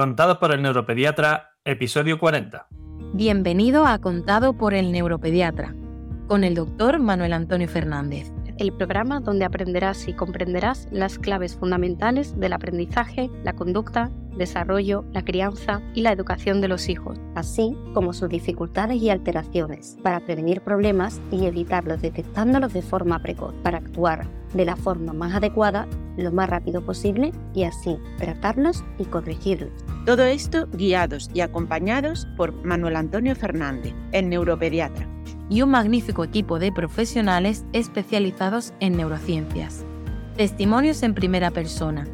Contado 0.00 0.40
por 0.40 0.50
el 0.50 0.62
neuropediatra, 0.62 1.58
episodio 1.62 2.18
40. 2.18 2.68
Bienvenido 3.12 3.84
a 3.84 3.98
Contado 3.98 4.54
por 4.54 4.72
el 4.72 4.92
neuropediatra, 4.92 5.74
con 6.26 6.42
el 6.42 6.54
doctor 6.54 6.98
Manuel 6.98 7.34
Antonio 7.34 7.68
Fernández. 7.68 8.32
El 8.56 8.72
programa 8.72 9.20
donde 9.20 9.44
aprenderás 9.44 10.08
y 10.08 10.14
comprenderás 10.14 10.88
las 10.90 11.18
claves 11.18 11.54
fundamentales 11.54 12.40
del 12.40 12.54
aprendizaje, 12.54 13.28
la 13.44 13.52
conducta, 13.52 14.10
desarrollo, 14.38 15.04
la 15.12 15.22
crianza 15.22 15.82
y 15.94 16.00
la 16.00 16.12
educación 16.12 16.62
de 16.62 16.68
los 16.68 16.88
hijos, 16.88 17.18
así 17.34 17.76
como 17.92 18.14
sus 18.14 18.30
dificultades 18.30 19.02
y 19.02 19.10
alteraciones, 19.10 19.98
para 20.02 20.20
prevenir 20.20 20.62
problemas 20.62 21.20
y 21.30 21.44
evitarlos 21.44 22.00
detectándolos 22.00 22.72
de 22.72 22.80
forma 22.80 23.18
precoz, 23.18 23.54
para 23.62 23.76
actuar 23.76 24.26
de 24.54 24.64
la 24.64 24.76
forma 24.76 25.12
más 25.12 25.34
adecuada 25.34 25.86
lo 26.16 26.32
más 26.32 26.48
rápido 26.48 26.84
posible 26.84 27.32
y 27.54 27.64
así 27.64 27.98
tratarlos 28.18 28.84
y 28.98 29.04
corregirlos. 29.04 29.72
Todo 30.06 30.24
esto 30.24 30.66
guiados 30.72 31.28
y 31.34 31.42
acompañados 31.42 32.26
por 32.38 32.54
Manuel 32.64 32.96
Antonio 32.96 33.36
Fernández, 33.36 33.94
el 34.12 34.30
neuropediatra. 34.30 35.06
Y 35.50 35.60
un 35.60 35.70
magnífico 35.70 36.24
equipo 36.24 36.58
de 36.58 36.72
profesionales 36.72 37.66
especializados 37.74 38.72
en 38.80 38.96
neurociencias. 38.96 39.84
Testimonios 40.36 41.02
en 41.02 41.12
primera 41.12 41.50
persona, 41.50 42.06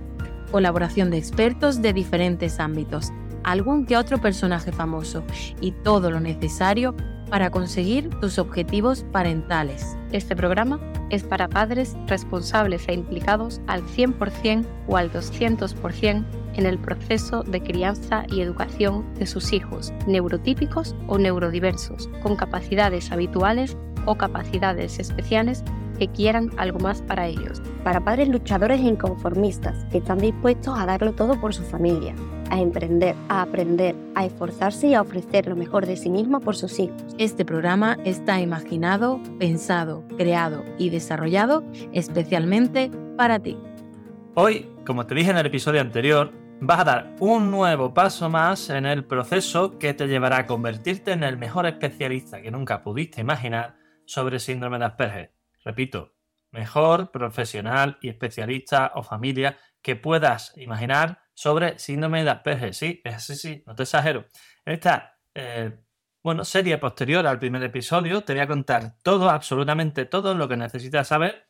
colaboración 0.51 1.10
de 1.10 1.19
expertos 1.19 1.80
de 1.80 1.93
diferentes 1.93 2.59
ámbitos, 2.59 3.12
algún 3.45 3.87
que 3.87 3.96
otro 3.96 4.21
personaje 4.21 4.73
famoso 4.73 5.23
y 5.60 5.71
todo 5.71 6.10
lo 6.10 6.18
necesario 6.18 6.96
para 7.30 7.51
conseguir 7.51 8.10
tus 8.21 8.38
objetivos 8.38 9.05
parentales. 9.12 9.96
Este 10.10 10.34
programa 10.34 10.80
es 11.10 11.23
para 11.23 11.48
padres 11.48 11.96
responsables 12.06 12.88
e 12.88 12.95
implicados 12.95 13.60
al 13.66 13.83
100% 13.83 14.66
o 14.88 14.96
al 14.96 15.12
200% 15.12 16.24
en 16.55 16.66
el 16.66 16.79
proceso 16.79 17.42
de 17.42 17.62
crianza 17.62 18.24
y 18.29 18.41
educación 18.41 19.05
de 19.15 19.27
sus 19.27 19.52
hijos, 19.52 19.92
neurotípicos 20.06 20.96
o 21.06 21.19
neurodiversos, 21.19 22.09
con 22.23 22.37
capacidades 22.37 23.12
habituales 23.12 23.77
o 24.07 24.16
capacidades 24.16 24.99
especiales 24.99 25.62
que 25.99 26.09
quieran 26.09 26.51
algo 26.57 26.79
más 26.79 27.02
para 27.02 27.27
ellos. 27.27 27.62
Para 27.84 28.04
padres 28.04 28.29
luchadores 28.29 28.80
e 28.80 28.84
inconformistas 28.84 29.84
que 29.90 29.99
están 29.99 30.18
dispuestos 30.18 30.79
a 30.79 30.87
darlo 30.87 31.12
todo 31.15 31.40
por 31.40 31.54
su 31.54 31.62
familia, 31.62 32.15
a 32.51 32.61
emprender, 32.61 33.15
a 33.29 33.43
aprender, 33.43 33.95
a 34.15 34.25
esforzarse 34.25 34.89
y 34.89 34.95
a 34.95 35.02
ofrecer 35.02 35.47
lo 35.47 35.57
mejor 35.57 35.87
de 35.87 35.97
sí 35.97 36.11
mismo 36.11 36.41
por 36.41 36.57
sus 36.57 36.79
hijos. 36.79 37.02
Este 37.19 37.45
programa 37.45 37.99
está 38.05 38.41
imaginado, 38.41 39.21
pensado, 39.39 40.05
creado 40.16 40.65
y 40.79 40.91
desarrollado 40.91 41.65
especialmente 41.93 42.91
para 43.17 43.39
ti. 43.39 43.57
Hoy, 44.35 44.71
como 44.85 45.07
te 45.07 45.15
dije 45.15 45.30
en 45.30 45.39
el 45.39 45.47
episodio 45.47 45.80
anterior, 45.80 46.33
vas 46.61 46.80
a 46.80 46.85
dar 46.85 47.17
un 47.21 47.51
nuevo 47.51 47.93
paso 47.93 48.29
más 48.30 48.71
en 48.71 48.87
el 48.87 49.05
proceso 49.05 49.79
que 49.79 49.95
te 49.95 50.07
llevará 50.07 50.39
a 50.39 50.47
convertirte 50.47 51.13
en 51.13 51.23
el 51.23 51.37
mejor 51.37 51.67
especialista 51.67 52.41
que 52.41 52.51
nunca 52.51 52.83
pudiste 52.83 53.21
imaginar 53.21 53.77
sobre 54.05 54.39
síndrome 54.39 54.79
de 54.79 54.85
Asperger. 54.85 55.33
Repito, 55.65 56.15
mejor 56.52 57.11
profesional 57.11 57.99
y 58.01 58.09
especialista 58.09 58.93
o 58.95 59.02
familia 59.02 59.57
que 59.83 59.97
puedas 59.97 60.52
imaginar 60.57 61.26
sobre 61.37 61.79
síndrome 61.79 62.24
de 62.24 62.30
Asperger. 62.30 62.74
Sí, 62.74 63.02
es 63.04 63.15
así, 63.15 63.37
sí, 63.37 63.62
no 63.66 63.74
te 63.74 63.82
exagero. 63.82 64.25
En 64.65 64.75
esta 64.75 65.19
eh, 65.34 65.70
bueno, 66.22 66.44
serie 66.44 66.78
posterior 66.78 67.26
al 67.26 67.38
primer 67.38 67.62
episodio 67.62 68.22
te 68.22 68.32
voy 68.32 68.41
a 68.41 68.47
contar 68.48 68.97
todo, 69.03 69.28
absolutamente 69.31 70.06
todo 70.06 70.34
lo 70.34 70.48
que 70.48 70.56
necesitas 70.56 71.06
saber 71.06 71.47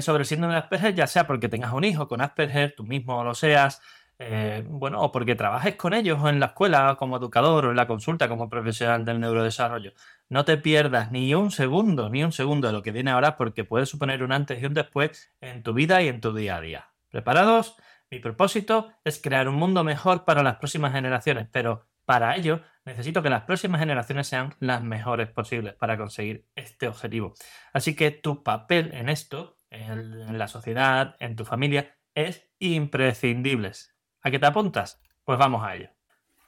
sobre 0.00 0.22
el 0.22 0.26
síndrome 0.26 0.54
de 0.54 0.60
Asperger, 0.60 0.94
ya 0.94 1.06
sea 1.06 1.24
porque 1.26 1.48
tengas 1.48 1.72
un 1.72 1.84
hijo 1.84 2.08
con 2.08 2.20
Asperger, 2.20 2.74
tú 2.76 2.82
mismo 2.84 3.22
lo 3.22 3.32
seas, 3.34 3.80
eh, 4.18 4.64
bueno, 4.66 5.00
o 5.00 5.12
porque 5.12 5.36
trabajes 5.36 5.76
con 5.76 5.94
ellos 5.94 6.18
en 6.28 6.40
la 6.40 6.46
escuela 6.46 6.96
como 6.98 7.16
educador 7.16 7.66
o 7.66 7.70
en 7.70 7.76
la 7.76 7.86
consulta 7.86 8.28
como 8.28 8.48
profesional 8.48 9.04
del 9.04 9.20
neurodesarrollo. 9.20 9.92
No 10.28 10.44
te 10.44 10.56
pierdas 10.56 11.12
ni 11.12 11.32
un 11.34 11.52
segundo, 11.52 12.10
ni 12.10 12.24
un 12.24 12.32
segundo 12.32 12.66
de 12.66 12.72
lo 12.72 12.82
que 12.82 12.90
viene 12.90 13.12
ahora 13.12 13.36
porque 13.36 13.64
puede 13.64 13.86
suponer 13.86 14.24
un 14.24 14.32
antes 14.32 14.60
y 14.60 14.66
un 14.66 14.74
después 14.74 15.30
en 15.40 15.62
tu 15.62 15.74
vida 15.74 16.02
y 16.02 16.08
en 16.08 16.20
tu 16.20 16.34
día 16.34 16.56
a 16.56 16.60
día. 16.60 16.88
¿Preparados? 17.08 17.76
Mi 18.12 18.18
propósito 18.18 18.92
es 19.04 19.18
crear 19.22 19.48
un 19.48 19.54
mundo 19.54 19.84
mejor 19.84 20.26
para 20.26 20.42
las 20.42 20.56
próximas 20.56 20.92
generaciones, 20.92 21.48
pero 21.50 21.86
para 22.04 22.36
ello 22.36 22.60
necesito 22.84 23.22
que 23.22 23.30
las 23.30 23.44
próximas 23.44 23.80
generaciones 23.80 24.26
sean 24.26 24.54
las 24.60 24.82
mejores 24.82 25.30
posibles 25.30 25.72
para 25.76 25.96
conseguir 25.96 26.46
este 26.54 26.88
objetivo. 26.88 27.32
Así 27.72 27.96
que 27.96 28.10
tu 28.10 28.42
papel 28.42 28.90
en 28.92 29.08
esto, 29.08 29.56
en 29.70 30.36
la 30.36 30.46
sociedad, 30.46 31.16
en 31.20 31.36
tu 31.36 31.46
familia, 31.46 31.96
es 32.14 32.46
imprescindible. 32.58 33.72
¿A 34.20 34.30
qué 34.30 34.38
te 34.38 34.44
apuntas? 34.44 35.00
Pues 35.24 35.38
vamos 35.38 35.64
a 35.64 35.74
ello. 35.74 35.88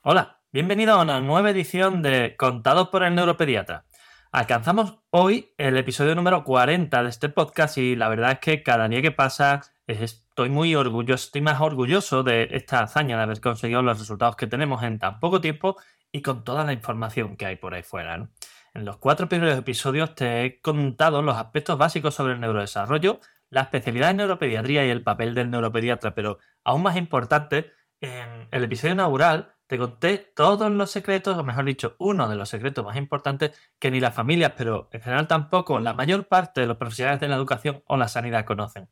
Hola, 0.03 0.43
bienvenido 0.53 0.93
a 0.93 1.03
una 1.03 1.23
nueva 1.23 1.49
edición 1.49 2.03
de 2.03 2.37
Contados 2.37 2.89
por 2.91 3.05
el 3.05 3.15
Neuropediatra. 3.15 3.87
Alcanzamos 4.33 4.99
hoy 5.09 5.55
el 5.57 5.79
episodio 5.79 6.15
número 6.15 6.45
40 6.45 7.03
de 7.05 7.09
este 7.09 7.31
podcast 7.31 7.79
y 7.79 7.97
la 7.97 8.11
verdad 8.11 8.33
es 8.33 8.39
que 8.41 8.63
cada 8.63 8.87
día 8.87 9.01
que 9.01 9.13
pasa 9.13 9.63
estoy 9.87 10.49
muy 10.49 10.75
orgulloso, 10.75 11.27
estoy 11.27 11.41
más 11.43 11.61
orgulloso 11.61 12.22
de 12.22 12.49
esta 12.53 12.81
hazaña 12.81 13.17
de 13.17 13.22
haber 13.25 13.41
conseguido 13.41 13.83
los 13.83 13.99
resultados 13.99 14.37
que 14.37 14.47
tenemos 14.47 14.83
en 14.83 14.99
tan 14.99 15.21
poco 15.21 15.41
tiempo 15.41 15.77
y 16.11 16.22
con 16.22 16.45
toda 16.45 16.65
la 16.65 16.72
información 16.72 17.37
que 17.37 17.47
hay 17.47 17.56
por 17.56 17.75
ahí 17.75 17.83
fuera. 17.83 18.28
En 18.75 18.84
los 18.84 18.97
cuatro 18.99 19.28
primeros 19.28 19.59
episodios 19.59 20.15
te 20.15 20.45
he 20.45 20.61
contado 20.61 21.22
los 21.22 21.37
aspectos 21.37 21.78
básicos 21.78 22.15
sobre 22.15 22.34
el 22.34 22.41
neurodesarrollo, 22.41 23.21
la 23.50 23.62
especialidad 23.62 24.11
en 24.11 24.17
neuropediatría 24.19 24.87
y 24.87 24.91
el 24.91 25.03
papel 25.03 25.34
del 25.34 25.50
neuropediatra, 25.50 26.15
pero 26.15 26.39
aún 26.65 26.83
más 26.83 26.97
importante, 26.97 27.72
en 28.01 28.49
el 28.51 28.65
episodio 28.65 28.95
inaugural 28.95 29.55
te 29.66 29.78
conté 29.78 30.19
todos 30.19 30.71
los 30.71 30.91
secretos, 30.91 31.39
o 31.39 31.45
mejor 31.45 31.65
dicho, 31.65 31.97
uno 31.99 32.28
de 32.28 32.37
los 32.37 32.49
secretos 32.49 32.84
más 32.84 32.97
importantes 32.97 33.59
que 33.78 33.91
ni 33.91 34.01
las 34.01 34.15
familias, 34.15 34.53
pero 34.56 34.89
en 34.93 35.01
general 35.01 35.27
tampoco 35.27 35.81
la 35.81 35.95
mayor 35.95 36.27
parte 36.28 36.61
de 36.61 36.66
los 36.66 36.77
profesionales 36.77 37.21
de 37.21 37.28
la 37.28 37.37
educación 37.37 37.83
o 37.87 37.97
la 37.97 38.09
sanidad 38.09 38.45
conocen. 38.45 38.89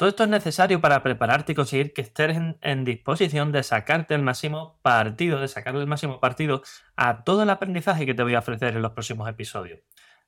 Todo 0.00 0.08
esto 0.08 0.24
es 0.24 0.30
necesario 0.30 0.80
para 0.80 1.02
prepararte 1.02 1.52
y 1.52 1.54
conseguir 1.54 1.92
que 1.92 2.00
estés 2.00 2.34
en, 2.62 2.84
disposición 2.86 3.52
de 3.52 3.62
sacarte 3.62 4.14
el 4.14 4.22
máximo 4.22 4.78
partido, 4.80 5.38
de 5.38 5.46
sacarle 5.46 5.82
el 5.82 5.86
máximo 5.86 6.20
partido 6.20 6.62
a 6.96 7.22
todo 7.22 7.42
el 7.42 7.50
aprendizaje 7.50 8.06
que 8.06 8.14
te 8.14 8.22
voy 8.22 8.34
a 8.34 8.38
ofrecer 8.38 8.74
en 8.74 8.80
los 8.80 8.92
próximos 8.92 9.28
episodios. 9.28 9.80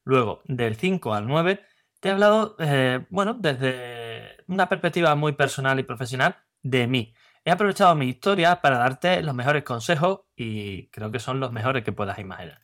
Luego, 0.05 0.43
del 0.45 0.77
5 0.77 1.15
al 1.15 1.27
9, 1.27 1.65
te 2.01 2.11
he 2.11 2.13
hablado, 2.13 2.55
eh, 2.59 3.07
bueno, 3.09 3.33
desde 3.33 4.45
una 4.47 4.69
perspectiva 4.69 5.15
muy 5.15 5.33
personal 5.33 5.81
y 5.81 5.85
profesional 5.85 6.37
de 6.63 6.87
mí. 6.87 7.15
He 7.43 7.51
aprovechado 7.51 7.95
mi 7.95 8.11
historia 8.11 8.61
para 8.61 8.77
darte 8.77 9.23
los 9.23 9.35
mejores 9.35 9.65
consejos 9.65 10.21
y 10.37 10.89
creo 10.89 11.11
que 11.11 11.19
son 11.19 11.41
los 11.41 11.51
mejores 11.51 11.83
que 11.83 11.93
puedas 11.93 12.19
imaginar. 12.19 12.61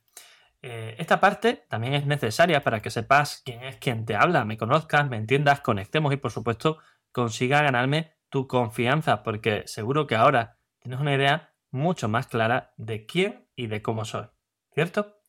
Eh, 0.60 0.96
esta 0.98 1.20
parte 1.20 1.64
también 1.68 1.94
es 1.94 2.04
necesaria 2.04 2.64
para 2.64 2.80
que 2.80 2.90
sepas 2.90 3.42
quién 3.44 3.62
es 3.62 3.76
quien 3.76 4.04
te 4.04 4.16
habla, 4.16 4.44
me 4.44 4.58
conozcas, 4.58 5.08
me 5.08 5.16
entiendas, 5.16 5.60
conectemos 5.60 6.12
y 6.12 6.16
por 6.16 6.32
supuesto 6.32 6.78
consiga 7.12 7.62
ganarme 7.62 8.16
tu 8.28 8.46
confianza 8.46 9.22
porque 9.22 9.64
seguro 9.66 10.06
que 10.06 10.16
ahora 10.16 10.58
tienes 10.78 11.00
una 11.00 11.14
idea 11.14 11.54
mucho 11.70 12.08
más 12.08 12.26
clara 12.26 12.72
de 12.76 13.06
quién 13.06 13.48
y 13.54 13.66
de 13.66 13.82
cómo 13.82 14.04
soy, 14.04 14.26
¿cierto? 14.72 15.20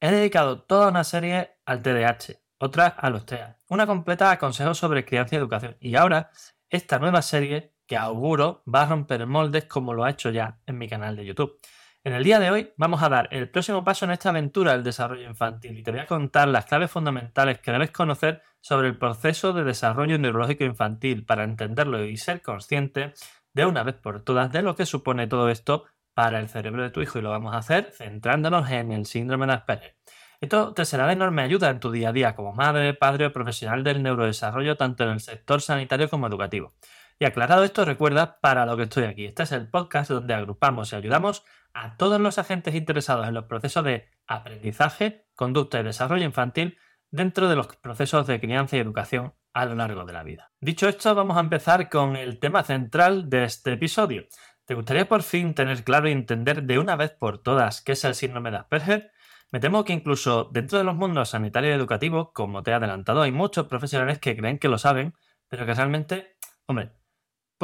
He 0.00 0.10
dedicado 0.10 0.62
toda 0.62 0.88
una 0.88 1.04
serie 1.04 1.56
al 1.64 1.82
TDAH 1.82 2.44
otra 2.58 2.86
a 2.86 3.10
los 3.10 3.26
TEA, 3.26 3.58
una 3.68 3.86
completa 3.86 4.30
a 4.30 4.38
consejos 4.38 4.78
sobre 4.78 5.04
crianza 5.04 5.34
y 5.34 5.38
educación. 5.38 5.76
Y 5.80 5.96
ahora, 5.96 6.30
esta 6.68 6.98
nueva 6.98 7.22
serie 7.22 7.74
que 7.86 7.96
auguro 7.96 8.62
va 8.72 8.82
a 8.82 8.86
romper 8.86 9.26
moldes 9.26 9.66
como 9.66 9.92
lo 9.92 10.04
ha 10.04 10.10
hecho 10.10 10.30
ya 10.30 10.60
en 10.66 10.78
mi 10.78 10.88
canal 10.88 11.16
de 11.16 11.26
YouTube. 11.26 11.60
En 12.06 12.12
el 12.12 12.22
día 12.22 12.38
de 12.38 12.50
hoy 12.50 12.70
vamos 12.76 13.02
a 13.02 13.08
dar 13.08 13.28
el 13.30 13.48
próximo 13.48 13.82
paso 13.82 14.04
en 14.04 14.10
esta 14.10 14.28
aventura 14.28 14.72
del 14.72 14.82
desarrollo 14.82 15.26
infantil 15.26 15.78
y 15.78 15.82
te 15.82 15.90
voy 15.90 16.00
a 16.00 16.06
contar 16.06 16.48
las 16.48 16.66
claves 16.66 16.90
fundamentales 16.90 17.60
que 17.60 17.72
debes 17.72 17.92
conocer 17.92 18.42
sobre 18.60 18.88
el 18.88 18.98
proceso 18.98 19.54
de 19.54 19.64
desarrollo 19.64 20.18
neurológico 20.18 20.64
infantil 20.64 21.24
para 21.24 21.44
entenderlo 21.44 22.04
y 22.04 22.18
ser 22.18 22.42
consciente 22.42 23.14
de 23.54 23.64
una 23.64 23.82
vez 23.84 23.94
por 23.94 24.22
todas 24.22 24.52
de 24.52 24.60
lo 24.60 24.76
que 24.76 24.84
supone 24.84 25.28
todo 25.28 25.48
esto 25.48 25.86
para 26.12 26.40
el 26.40 26.50
cerebro 26.50 26.82
de 26.82 26.90
tu 26.90 27.00
hijo 27.00 27.18
y 27.18 27.22
lo 27.22 27.30
vamos 27.30 27.54
a 27.54 27.58
hacer 27.58 27.90
centrándonos 27.90 28.70
en 28.70 28.92
el 28.92 29.06
síndrome 29.06 29.46
de 29.46 29.54
Asperger. 29.54 29.96
Esto 30.42 30.74
te 30.74 30.84
será 30.84 31.06
de 31.06 31.14
enorme 31.14 31.40
ayuda 31.40 31.70
en 31.70 31.80
tu 31.80 31.90
día 31.90 32.10
a 32.10 32.12
día 32.12 32.34
como 32.34 32.52
madre, 32.52 32.92
padre 32.92 33.24
o 33.24 33.32
profesional 33.32 33.82
del 33.82 34.02
neurodesarrollo 34.02 34.76
tanto 34.76 35.04
en 35.04 35.10
el 35.10 35.20
sector 35.20 35.62
sanitario 35.62 36.10
como 36.10 36.26
educativo. 36.26 36.74
Y 37.18 37.26
aclarado 37.26 37.64
esto, 37.64 37.84
recuerda 37.84 38.40
para 38.40 38.66
lo 38.66 38.76
que 38.76 38.84
estoy 38.84 39.04
aquí. 39.04 39.24
Este 39.26 39.44
es 39.44 39.52
el 39.52 39.68
podcast 39.68 40.10
donde 40.10 40.34
agrupamos 40.34 40.92
y 40.92 40.96
ayudamos 40.96 41.44
a 41.72 41.96
todos 41.96 42.20
los 42.20 42.38
agentes 42.38 42.74
interesados 42.74 43.28
en 43.28 43.34
los 43.34 43.44
procesos 43.44 43.84
de 43.84 44.08
aprendizaje, 44.26 45.26
conducta 45.34 45.80
y 45.80 45.84
desarrollo 45.84 46.24
infantil 46.24 46.78
dentro 47.10 47.48
de 47.48 47.56
los 47.56 47.68
procesos 47.76 48.26
de 48.26 48.40
crianza 48.40 48.76
y 48.76 48.80
educación 48.80 49.34
a 49.52 49.66
lo 49.66 49.76
largo 49.76 50.04
de 50.04 50.12
la 50.12 50.24
vida. 50.24 50.50
Dicho 50.60 50.88
esto, 50.88 51.14
vamos 51.14 51.36
a 51.36 51.40
empezar 51.40 51.88
con 51.88 52.16
el 52.16 52.40
tema 52.40 52.64
central 52.64 53.30
de 53.30 53.44
este 53.44 53.74
episodio. 53.74 54.24
¿Te 54.64 54.74
gustaría 54.74 55.06
por 55.06 55.22
fin 55.22 55.54
tener 55.54 55.84
claro 55.84 56.08
y 56.08 56.12
entender 56.12 56.64
de 56.64 56.78
una 56.78 56.96
vez 56.96 57.12
por 57.12 57.42
todas 57.42 57.80
qué 57.80 57.92
es 57.92 58.04
el 58.04 58.14
síndrome 58.14 58.50
de 58.50 58.56
Asperger? 58.56 59.12
Me 59.52 59.60
temo 59.60 59.84
que 59.84 59.92
incluso 59.92 60.50
dentro 60.52 60.78
de 60.78 60.84
los 60.84 60.96
mundos 60.96 61.28
sanitario 61.28 61.70
y 61.70 61.74
educativo, 61.74 62.32
como 62.32 62.64
te 62.64 62.72
he 62.72 62.74
adelantado, 62.74 63.22
hay 63.22 63.30
muchos 63.30 63.68
profesionales 63.68 64.18
que 64.18 64.36
creen 64.36 64.58
que 64.58 64.68
lo 64.68 64.78
saben, 64.78 65.14
pero 65.48 65.66
que 65.66 65.74
realmente, 65.74 66.36
hombre, 66.66 66.92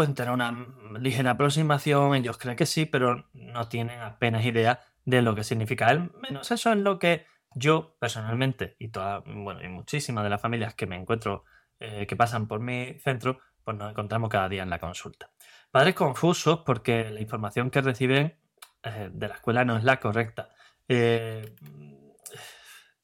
pueden 0.00 0.14
tener 0.14 0.32
una 0.32 0.66
ligera 0.98 1.32
aproximación, 1.32 2.14
ellos 2.14 2.38
creen 2.38 2.56
que 2.56 2.64
sí, 2.64 2.86
pero 2.86 3.28
no 3.34 3.68
tienen 3.68 4.00
apenas 4.00 4.46
idea 4.46 4.80
de 5.04 5.20
lo 5.20 5.34
que 5.34 5.44
significa. 5.44 5.88
Al 5.88 6.10
menos 6.22 6.50
eso 6.50 6.72
es 6.72 6.78
lo 6.78 6.98
que 6.98 7.26
yo 7.54 7.98
personalmente 7.98 8.76
y 8.78 8.88
toda, 8.88 9.18
bueno, 9.26 9.62
y 9.62 9.68
muchísimas 9.68 10.24
de 10.24 10.30
las 10.30 10.40
familias 10.40 10.74
que 10.74 10.86
me 10.86 10.96
encuentro 10.96 11.44
eh, 11.80 12.06
que 12.06 12.16
pasan 12.16 12.48
por 12.48 12.60
mi 12.60 12.98
centro, 13.00 13.40
pues 13.62 13.76
nos 13.76 13.90
encontramos 13.90 14.30
cada 14.30 14.48
día 14.48 14.62
en 14.62 14.70
la 14.70 14.78
consulta. 14.78 15.28
Padres 15.70 15.94
confusos 15.94 16.60
porque 16.64 17.10
la 17.10 17.20
información 17.20 17.70
que 17.70 17.82
reciben 17.82 18.38
eh, 18.82 19.10
de 19.12 19.28
la 19.28 19.34
escuela 19.34 19.66
no 19.66 19.76
es 19.76 19.84
la 19.84 20.00
correcta. 20.00 20.48
Eh, 20.88 21.56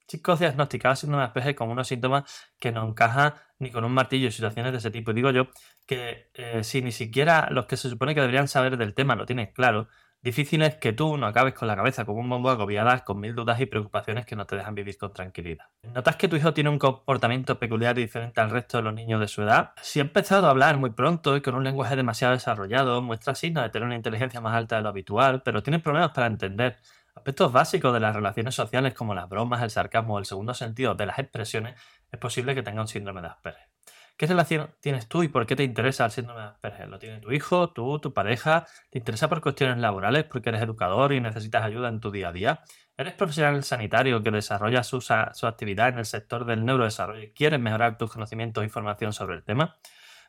chicos 0.06 0.38
diagnosticados 0.38 1.00
síndrome 1.00 1.22
de 1.22 1.26
Asperger 1.26 1.54
con 1.54 1.70
unos 1.70 1.88
síntomas 1.88 2.24
que 2.58 2.72
no 2.72 2.88
encajan 2.88 3.34
ni 3.58 3.70
con 3.70 3.84
un 3.84 3.92
martillo 3.92 4.28
y 4.28 4.32
situaciones 4.32 4.72
de 4.72 4.78
ese 4.78 4.90
tipo. 4.90 5.10
Y 5.10 5.14
digo 5.14 5.30
yo 5.30 5.48
que 5.86 6.30
si 6.62 6.82
ni 6.82 6.92
siquiera 6.92 7.48
los 7.50 7.66
que 7.66 7.76
se 7.76 7.88
supone 7.88 8.14
que 8.14 8.20
deberían 8.20 8.48
saber 8.48 8.76
del 8.76 8.94
tema 8.94 9.16
lo 9.16 9.26
tienen 9.26 9.52
claro, 9.52 9.88
Difícil 10.26 10.62
es 10.62 10.74
que 10.74 10.92
tú 10.92 11.16
no 11.16 11.26
acabes 11.26 11.54
con 11.54 11.68
la 11.68 11.76
cabeza 11.76 12.04
como 12.04 12.18
un 12.18 12.28
bombo 12.28 12.50
agobiada 12.50 13.04
con 13.04 13.20
mil 13.20 13.32
dudas 13.32 13.60
y 13.60 13.66
preocupaciones 13.66 14.26
que 14.26 14.34
no 14.34 14.44
te 14.44 14.56
dejan 14.56 14.74
vivir 14.74 14.98
con 14.98 15.12
tranquilidad. 15.12 15.66
¿Notas 15.84 16.16
que 16.16 16.26
tu 16.26 16.34
hijo 16.34 16.52
tiene 16.52 16.68
un 16.68 16.80
comportamiento 16.80 17.60
peculiar 17.60 17.96
y 17.96 18.02
diferente 18.02 18.40
al 18.40 18.50
resto 18.50 18.78
de 18.78 18.82
los 18.82 18.92
niños 18.92 19.20
de 19.20 19.28
su 19.28 19.42
edad? 19.42 19.70
Si 19.82 20.00
ha 20.00 20.02
empezado 20.02 20.48
a 20.48 20.50
hablar 20.50 20.78
muy 20.78 20.90
pronto 20.90 21.36
y 21.36 21.42
con 21.42 21.54
un 21.54 21.62
lenguaje 21.62 21.94
demasiado 21.94 22.34
desarrollado, 22.34 23.02
muestra 23.02 23.36
signos 23.36 23.62
de 23.62 23.70
tener 23.70 23.86
una 23.86 23.94
inteligencia 23.94 24.40
más 24.40 24.56
alta 24.56 24.74
de 24.74 24.82
lo 24.82 24.88
habitual, 24.88 25.42
pero 25.44 25.62
tiene 25.62 25.78
problemas 25.78 26.10
para 26.10 26.26
entender 26.26 26.78
aspectos 27.26 27.50
básicos 27.50 27.92
de 27.92 27.98
las 27.98 28.14
relaciones 28.14 28.54
sociales 28.54 28.94
como 28.94 29.12
las 29.12 29.28
bromas, 29.28 29.60
el 29.60 29.70
sarcasmo 29.70 30.14
o 30.14 30.18
el 30.20 30.26
segundo 30.26 30.54
sentido 30.54 30.94
de 30.94 31.06
las 31.06 31.18
expresiones, 31.18 31.74
es 32.12 32.20
posible 32.20 32.54
que 32.54 32.62
tenga 32.62 32.80
un 32.80 32.86
síndrome 32.86 33.20
de 33.20 33.26
Asperger. 33.26 33.68
¿Qué 34.16 34.28
relación 34.28 34.70
tienes 34.78 35.08
tú 35.08 35.24
y 35.24 35.28
por 35.28 35.44
qué 35.44 35.56
te 35.56 35.64
interesa 35.64 36.04
el 36.04 36.12
síndrome 36.12 36.42
de 36.42 36.46
Asperger? 36.46 36.88
¿Lo 36.88 37.00
tiene 37.00 37.18
tu 37.18 37.32
hijo, 37.32 37.70
tú, 37.70 37.98
tu 37.98 38.14
pareja? 38.14 38.68
¿Te 38.90 38.98
interesa 38.98 39.28
por 39.28 39.40
cuestiones 39.40 39.78
laborales 39.78 40.22
porque 40.22 40.50
eres 40.50 40.62
educador 40.62 41.12
y 41.12 41.20
necesitas 41.20 41.64
ayuda 41.64 41.88
en 41.88 41.98
tu 41.98 42.12
día 42.12 42.28
a 42.28 42.32
día? 42.32 42.60
¿Eres 42.96 43.14
profesional 43.14 43.60
sanitario 43.64 44.22
que 44.22 44.30
desarrolla 44.30 44.84
su, 44.84 45.02
actividad 45.48 45.88
en 45.88 45.98
el 45.98 46.06
sector 46.06 46.44
del 46.44 46.64
neurodesarrollo 46.64 47.24
y 47.24 47.32
quieres 47.32 47.58
mejorar 47.58 47.98
tus 47.98 48.12
conocimientos 48.12 48.62
e 48.62 48.66
información 48.66 49.12
sobre 49.12 49.34
el 49.34 49.42
tema? 49.42 49.78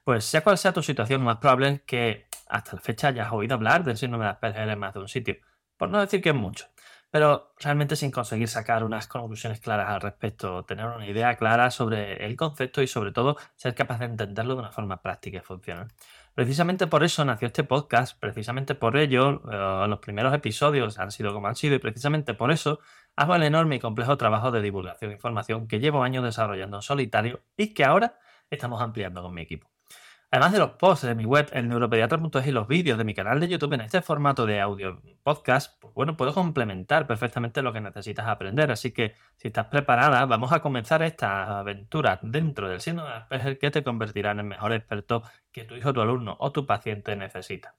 Pues 0.04 0.26
sea 0.26 0.42
cual 0.42 0.58
sea 0.58 0.74
tu 0.74 0.82
situación, 0.82 1.22
más 1.22 1.38
probable 1.38 1.70
es 1.70 1.82
que 1.84 2.28
hasta 2.50 2.78
la 2.78 2.82
fecha 2.82 3.10
hayas 3.10 3.32
oído 3.32 3.54
hablar 3.54 3.84
del 3.84 3.98
síndrome 3.98 4.26
de 4.26 4.32
Asperger 4.32 4.68
en 4.68 4.80
más 4.80 4.96
de 4.96 5.02
un 5.02 5.08
sitio. 5.08 5.36
Por 5.78 5.90
no 5.90 6.02
decir 6.02 6.24
que 6.24 6.30
es 6.30 6.36
mucho 6.36 6.66
pero 7.10 7.54
realmente 7.60 7.96
sin 7.96 8.12
conseguir 8.12 8.48
sacar 8.48 8.84
unas 8.84 9.08
conclusiones 9.08 9.60
claras 9.60 9.90
al 9.90 10.02
respecto, 10.02 10.66
tener 10.66 10.86
una 10.86 11.08
idea 11.08 11.36
clara 11.38 11.72
sobre 11.72 12.26
el 12.26 12.36
concepto 12.36 12.82
y 12.82 12.88
sobre 12.88 13.12
todo 13.12 13.38
ser 13.56 13.76
capaz 13.76 14.00
de 14.00 14.06
entenderlo 14.06 14.56
de 14.56 14.62
una 14.62 14.72
forma 14.72 15.02
práctica 15.02 15.38
y 15.38 15.42
funcional. 15.42 15.88
Precisamente 16.34 16.86
por 16.86 17.04
eso 17.04 17.26
nació 17.26 17.48
este 17.48 17.64
podcast, 17.64 18.20
precisamente 18.20 18.76
por 18.76 18.98
ello 18.98 19.42
eh, 19.52 19.88
los 19.88 20.00
primeros 20.00 20.34
episodios 20.34 21.00
han 21.00 21.12
sido 21.12 21.34
como 21.34 21.48
han 21.48 21.56
sido 21.56 21.76
y 21.76 21.80
precisamente 21.80 22.34
por 22.34 22.52
eso 22.52 22.80
hago 23.16 23.36
el 23.36 23.44
enorme 23.44 23.78
y 23.78 23.80
complejo 23.80 24.18
trabajo 24.18 24.52
de 24.52 24.62
divulgación 24.62 25.12
e 25.12 25.16
información 25.16 25.68
que 25.68 25.80
llevo 25.80 26.04
años 26.04 26.24
desarrollando 26.24 26.78
en 26.78 26.84
solitario 26.84 27.42
y 27.56 27.74
que 27.74 27.86
ahora 27.86 28.20
estamos 28.52 28.82
ampliando 28.82 29.24
con 29.24 29.34
mi 29.34 29.42
equipo. 29.42 29.77
Además 30.30 30.52
de 30.52 30.60
los 30.60 30.72
posts 30.72 31.08
de 31.08 31.16
mi 31.16 31.24
web, 31.24 31.48
el 31.54 31.70
neuropediatra.es 31.70 32.48
y 32.48 32.52
los 32.52 32.68
vídeos 32.68 32.98
de 32.98 33.06
mi 33.06 33.14
canal 33.14 33.40
de 33.40 33.48
YouTube 33.48 33.72
en 33.74 33.82
este 33.82 34.02
formato 34.02 34.46
de 34.46 34.60
audio 34.60 35.02
podcast, 35.24 35.80
pues 35.80 35.94
bueno, 35.94 36.18
puedo 36.18 36.34
complementar 36.34 37.08
perfectamente 37.08 37.62
lo 37.62 37.72
que 37.72 37.80
necesitas 37.80 38.28
aprender. 38.28 38.70
Así 38.70 38.92
que 38.92 39.16
si 39.38 39.48
estás 39.48 39.68
preparada, 39.68 40.26
vamos 40.26 40.52
a 40.52 40.60
comenzar 40.60 41.02
esta 41.02 41.60
aventura 41.60 42.20
dentro 42.22 42.68
del 42.68 42.82
síndrome 42.82 43.10
de 43.12 43.16
Asperger 43.16 43.58
que 43.58 43.72
te 43.72 43.84
convertirá 43.86 44.32
en 44.32 44.40
el 44.40 44.46
mejor 44.46 44.74
experto 44.74 45.24
que 45.50 45.64
tu 45.64 45.76
hijo, 45.76 45.94
tu 45.94 46.02
alumno 46.02 46.36
o 46.42 46.52
tu 46.52 46.66
paciente 46.66 47.16
necesita. 47.16 47.76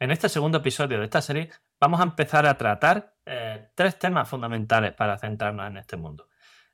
En 0.00 0.10
este 0.10 0.28
segundo 0.28 0.58
episodio 0.58 0.98
de 0.98 1.04
esta 1.04 1.22
serie 1.22 1.50
vamos 1.78 2.00
a 2.00 2.02
empezar 2.02 2.46
a 2.46 2.58
tratar 2.58 3.14
eh, 3.24 3.68
tres 3.76 3.96
temas 4.00 4.28
fundamentales 4.28 4.92
para 4.92 5.18
centrarnos 5.18 5.68
en 5.68 5.76
este 5.76 5.96
mundo. 5.96 6.26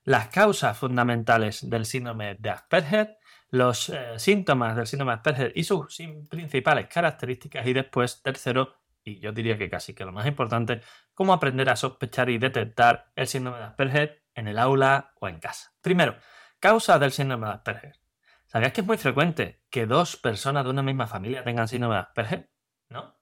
Las 0.03 0.29
causas 0.29 0.75
fundamentales 0.75 1.69
del 1.69 1.85
síndrome 1.85 2.33
de 2.39 2.49
Asperger, 2.49 3.18
los 3.51 3.89
eh, 3.89 4.17
síntomas 4.17 4.75
del 4.75 4.87
síndrome 4.87 5.11
de 5.11 5.15
Asperger 5.17 5.51
y 5.55 5.63
sus 5.63 5.97
principales 6.29 6.87
características 6.87 7.65
y 7.65 7.73
después, 7.73 8.21
tercero, 8.21 8.75
y 9.03 9.19
yo 9.19 9.31
diría 9.31 9.57
que 9.57 9.69
casi 9.69 9.93
que 9.93 10.05
lo 10.05 10.11
más 10.11 10.27
importante, 10.27 10.81
cómo 11.13 11.33
aprender 11.33 11.69
a 11.69 11.75
sospechar 11.75 12.29
y 12.29 12.37
detectar 12.37 13.11
el 13.15 13.27
síndrome 13.27 13.57
de 13.57 13.63
Asperger 13.65 14.23
en 14.35 14.47
el 14.47 14.59
aula 14.59 15.13
o 15.19 15.27
en 15.27 15.39
casa. 15.39 15.73
Primero, 15.81 16.15
causas 16.59 16.99
del 16.99 17.11
síndrome 17.11 17.47
de 17.47 17.53
Asperger. 17.53 17.99
¿Sabías 18.45 18.73
que 18.73 18.81
es 18.81 18.87
muy 18.87 18.97
frecuente 18.97 19.61
que 19.69 19.85
dos 19.85 20.17
personas 20.17 20.63
de 20.63 20.71
una 20.71 20.81
misma 20.81 21.07
familia 21.07 21.43
tengan 21.43 21.67
síndrome 21.67 21.95
de 21.95 22.01
Asperger? 22.01 22.49
¿No? 22.89 23.15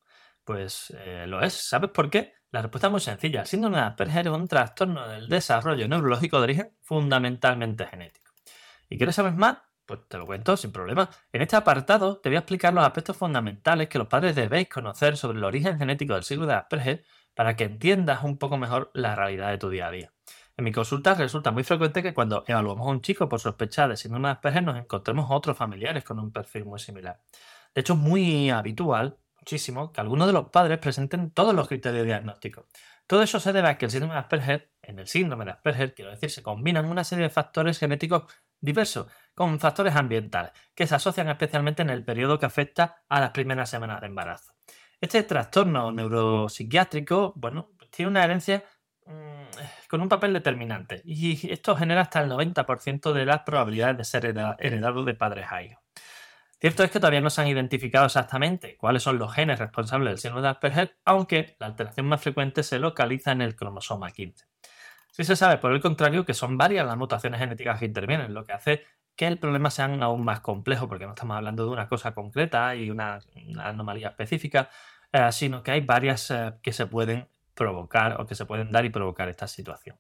Pues 0.43 0.93
eh, 0.97 1.25
lo 1.27 1.41
es. 1.41 1.53
¿Sabes 1.53 1.91
por 1.91 2.09
qué? 2.09 2.33
La 2.51 2.61
respuesta 2.61 2.87
es 2.87 2.91
muy 2.91 3.01
sencilla. 3.01 3.41
El 3.41 3.47
síndrome 3.47 3.77
de 3.77 3.83
Asperger 3.83 4.27
es 4.27 4.33
un 4.33 4.47
trastorno 4.47 5.07
del 5.07 5.27
desarrollo 5.27 5.87
neurológico 5.87 6.37
de 6.37 6.43
origen 6.43 6.77
fundamentalmente 6.81 7.85
genético. 7.85 8.31
¿Y 8.89 8.97
quieres 8.97 9.15
saber 9.15 9.33
más? 9.33 9.57
Pues 9.87 10.01
te 10.09 10.17
lo 10.17 10.25
cuento 10.25 10.57
sin 10.57 10.73
problema. 10.73 11.09
En 11.31 11.41
este 11.41 11.55
apartado 11.55 12.17
te 12.17 12.27
voy 12.27 12.35
a 12.35 12.39
explicar 12.39 12.73
los 12.73 12.83
aspectos 12.83 13.15
fundamentales 13.15 13.87
que 13.87 13.97
los 13.97 14.09
padres 14.09 14.35
debéis 14.35 14.67
conocer 14.67 15.15
sobre 15.15 15.37
el 15.37 15.45
origen 15.45 15.79
genético 15.79 16.13
del 16.13 16.23
síndrome 16.23 16.51
de 16.51 16.59
Asperger 16.59 17.05
para 17.33 17.55
que 17.55 17.63
entiendas 17.63 18.21
un 18.25 18.37
poco 18.37 18.57
mejor 18.57 18.91
la 18.93 19.15
realidad 19.15 19.49
de 19.49 19.57
tu 19.57 19.69
día 19.69 19.87
a 19.87 19.91
día. 19.91 20.11
En 20.57 20.65
mi 20.65 20.73
consulta 20.73 21.13
resulta 21.13 21.51
muy 21.51 21.63
frecuente 21.63 22.03
que 22.03 22.13
cuando 22.13 22.43
evaluamos 22.47 22.85
a 22.85 22.89
un 22.89 23.01
chico 23.01 23.29
por 23.29 23.39
sospechar 23.39 23.87
de 23.87 23.95
síndrome 23.95 24.27
de 24.27 24.33
Asperger 24.33 24.63
nos 24.63 24.77
encontremos 24.77 25.27
otros 25.29 25.55
familiares 25.55 26.03
con 26.03 26.19
un 26.19 26.33
perfil 26.33 26.65
muy 26.65 26.79
similar. 26.79 27.21
De 27.73 27.79
hecho, 27.79 27.93
es 27.93 27.99
muy 27.99 28.49
habitual, 28.49 29.17
muchísimo, 29.39 29.93
que 29.93 30.01
algunos 30.01 30.27
de 30.27 30.33
los 30.33 30.49
padres 30.49 30.79
presenten 30.79 31.31
todos 31.31 31.55
los 31.55 31.69
criterios 31.69 32.05
diagnósticos. 32.05 32.65
Todo 33.07 33.23
eso 33.23 33.39
se 33.39 33.53
debe 33.53 33.69
a 33.69 33.77
que 33.77 33.85
el 33.85 33.91
síndrome 33.91 34.15
de 34.15 34.19
Asperger, 34.19 34.71
en 34.81 34.99
el 34.99 35.07
síndrome 35.07 35.45
de 35.45 35.51
Asperger, 35.51 35.95
quiero 35.95 36.11
decir, 36.11 36.29
se 36.29 36.43
combinan 36.43 36.85
una 36.85 37.05
serie 37.05 37.23
de 37.23 37.29
factores 37.29 37.79
genéticos 37.79 38.23
diversos 38.59 39.07
con 39.33 39.59
factores 39.59 39.95
ambientales 39.95 40.51
que 40.75 40.87
se 40.87 40.95
asocian 40.95 41.29
especialmente 41.29 41.81
en 41.81 41.89
el 41.89 42.03
periodo 42.03 42.37
que 42.37 42.45
afecta 42.45 43.03
a 43.07 43.21
las 43.21 43.31
primeras 43.31 43.69
semanas 43.69 44.01
de 44.01 44.07
embarazo. 44.07 44.53
Este 44.99 45.23
trastorno 45.23 45.91
neuropsiquiátrico, 45.91 47.33
bueno, 47.37 47.71
tiene 47.91 48.11
una 48.11 48.23
herencia 48.25 48.65
mm, 49.05 49.87
con 49.89 50.01
un 50.01 50.09
papel 50.09 50.33
determinante 50.33 51.01
y 51.05 51.51
esto 51.51 51.77
genera 51.77 52.01
hasta 52.01 52.21
el 52.21 52.29
90% 52.29 53.13
de 53.13 53.25
las 53.25 53.41
probabilidades 53.43 53.97
de 53.97 54.03
ser 54.03 54.25
heredado 54.59 55.05
de 55.05 55.13
padres 55.13 55.45
a 55.49 55.63
hijos. 55.63 55.86
Cierto 56.59 56.83
es 56.83 56.89
que 56.89 56.99
todavía 56.99 57.21
no 57.21 57.29
se 57.29 57.41
han 57.41 57.47
identificado 57.47 58.07
exactamente 58.07 58.77
cuáles 58.77 59.03
son 59.03 59.19
los 59.19 59.31
genes 59.31 59.59
responsables 59.59 60.09
del 60.09 60.17
síndrome 60.17 60.41
de 60.41 60.49
Asperger, 60.49 60.97
aunque 61.05 61.55
la 61.59 61.67
alteración 61.67 62.07
más 62.07 62.21
frecuente 62.21 62.63
se 62.63 62.79
localiza 62.79 63.31
en 63.31 63.41
el 63.43 63.55
cromosoma 63.55 64.09
15. 64.09 64.45
Sí 65.11 65.23
se 65.23 65.35
sabe, 65.35 65.57
por 65.57 65.71
el 65.71 65.81
contrario, 65.81 66.25
que 66.25 66.33
son 66.33 66.57
varias 66.57 66.85
las 66.85 66.97
mutaciones 66.97 67.39
genéticas 67.39 67.79
que 67.79 67.85
intervienen, 67.85 68.33
lo 68.33 68.43
que 68.43 68.53
hace 68.53 68.85
que 69.15 69.27
el 69.27 69.39
problema 69.39 69.71
sea 69.71 69.85
aún 69.85 70.23
más 70.23 70.41
complejo, 70.41 70.87
porque 70.87 71.05
no 71.05 71.11
estamos 71.11 71.37
hablando 71.37 71.65
de 71.65 71.71
una 71.71 71.87
cosa 71.87 72.13
concreta 72.13 72.75
y 72.75 72.89
una, 72.91 73.19
anomalía 73.59 74.09
específica, 74.09 74.69
eh, 75.11 75.31
sino 75.31 75.63
que 75.63 75.71
hay 75.71 75.81
varias 75.81 76.29
eh, 76.31 76.53
que 76.61 76.71
se 76.71 76.85
pueden 76.85 77.27
provocar 77.55 78.21
o 78.21 78.27
que 78.27 78.35
se 78.35 78.45
pueden 78.45 78.71
dar 78.71 78.85
y 78.85 78.89
provocar 78.89 79.27
esta 79.27 79.47
situación. 79.47 79.97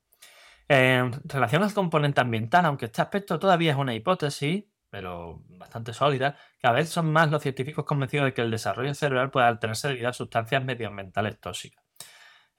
En 0.67 1.11
relación 1.23 1.63
al 1.63 1.73
componente 1.73 2.21
ambiental, 2.21 2.65
aunque 2.65 2.85
este 2.85 3.01
aspecto 3.01 3.39
todavía 3.39 3.71
es 3.71 3.77
una 3.77 3.95
hipótesis, 3.95 4.65
pero 4.89 5.43
bastante 5.49 5.93
sólida, 5.93 6.37
cada 6.61 6.75
vez 6.75 6.89
son 6.89 7.11
más 7.11 7.29
los 7.31 7.41
científicos 7.41 7.85
convencidos 7.85 8.25
de 8.25 8.33
que 8.33 8.41
el 8.41 8.51
desarrollo 8.51 8.93
cerebral 8.93 9.31
puede 9.31 9.47
alterarse 9.47 9.89
debido 9.89 10.09
a 10.09 10.13
sustancias 10.13 10.63
medioambientales 10.63 11.39
tóxicas. 11.39 11.83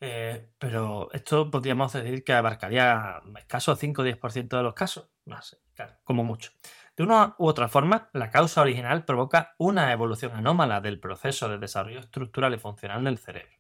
Eh, 0.01 0.51
pero 0.59 1.11
esto 1.13 1.51
podríamos 1.51 1.93
decir 1.93 2.23
que 2.23 2.33
abarcaría 2.33 3.21
escaso 3.37 3.75
5 3.75 4.03
o 4.03 4.05
10% 4.05 4.57
de 4.57 4.63
los 4.63 4.75
casos, 4.75 5.11
no 5.25 5.41
sé, 5.43 5.59
como 6.05 6.23
mucho. 6.23 6.53
De 6.97 7.03
una 7.03 7.35
u 7.39 7.47
otra 7.47 7.69
forma, 7.69 8.09
la 8.13 8.31
causa 8.31 8.61
original 8.61 9.05
provoca 9.05 9.55
una 9.59 9.93
evolución 9.93 10.33
anómala 10.35 10.81
del 10.81 11.01
proceso 11.01 11.49
de 11.49 11.59
desarrollo 11.59 12.01
estructural 12.01 12.55
y 12.55 12.59
funcional 12.59 13.05
del 13.05 13.19
cerebro. 13.19 13.57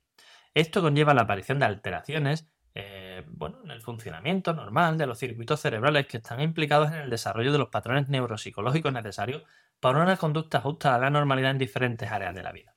Esto 0.54 0.80
conlleva 0.82 1.14
la 1.14 1.22
aparición 1.22 1.58
de 1.58 1.66
alteraciones 1.66 2.50
eh, 2.74 3.24
bueno, 3.26 3.58
en 3.64 3.70
el 3.70 3.80
funcionamiento 3.80 4.52
normal 4.52 4.98
de 4.98 5.06
los 5.06 5.18
circuitos 5.18 5.60
cerebrales 5.60 6.06
que 6.06 6.18
están 6.18 6.40
implicados 6.40 6.92
en 6.92 6.98
el 6.98 7.10
desarrollo 7.10 7.52
de 7.52 7.58
los 7.58 7.68
patrones 7.68 8.08
neuropsicológicos 8.08 8.92
necesarios 8.92 9.42
para 9.80 10.02
una 10.02 10.16
conducta 10.16 10.60
justa 10.60 10.94
a 10.94 10.98
la 10.98 11.10
normalidad 11.10 11.50
en 11.50 11.58
diferentes 11.58 12.10
áreas 12.10 12.34
de 12.34 12.42
la 12.42 12.52
vida. 12.52 12.74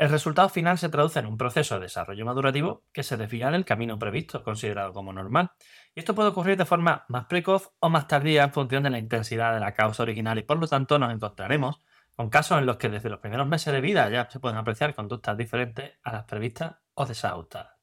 El 0.00 0.08
resultado 0.08 0.48
final 0.48 0.78
se 0.78 0.88
traduce 0.88 1.18
en 1.18 1.26
un 1.26 1.36
proceso 1.36 1.74
de 1.74 1.82
desarrollo 1.82 2.24
madurativo 2.24 2.84
que 2.90 3.02
se 3.02 3.18
desvía 3.18 3.50
del 3.50 3.66
camino 3.66 3.98
previsto, 3.98 4.42
considerado 4.42 4.94
como 4.94 5.12
normal. 5.12 5.50
Y 5.94 6.00
esto 6.00 6.14
puede 6.14 6.30
ocurrir 6.30 6.56
de 6.56 6.64
forma 6.64 7.04
más 7.08 7.26
precoz 7.26 7.72
o 7.80 7.90
más 7.90 8.08
tardía 8.08 8.44
en 8.44 8.52
función 8.52 8.82
de 8.82 8.88
la 8.88 8.98
intensidad 8.98 9.52
de 9.52 9.60
la 9.60 9.74
causa 9.74 10.02
original 10.02 10.38
y 10.38 10.42
por 10.42 10.58
lo 10.58 10.66
tanto 10.66 10.98
nos 10.98 11.12
encontraremos 11.12 11.82
con 12.16 12.30
casos 12.30 12.58
en 12.58 12.66
los 12.66 12.78
que 12.78 12.88
desde 12.88 13.10
los 13.10 13.20
primeros 13.20 13.46
meses 13.46 13.74
de 13.74 13.80
vida 13.82 14.08
ya 14.08 14.28
se 14.30 14.40
pueden 14.40 14.56
apreciar 14.56 14.94
conductas 14.94 15.36
diferentes 15.36 15.92
a 16.02 16.12
las 16.12 16.24
previstas 16.24 16.76
o 16.94 17.04
desajustadas. 17.04 17.79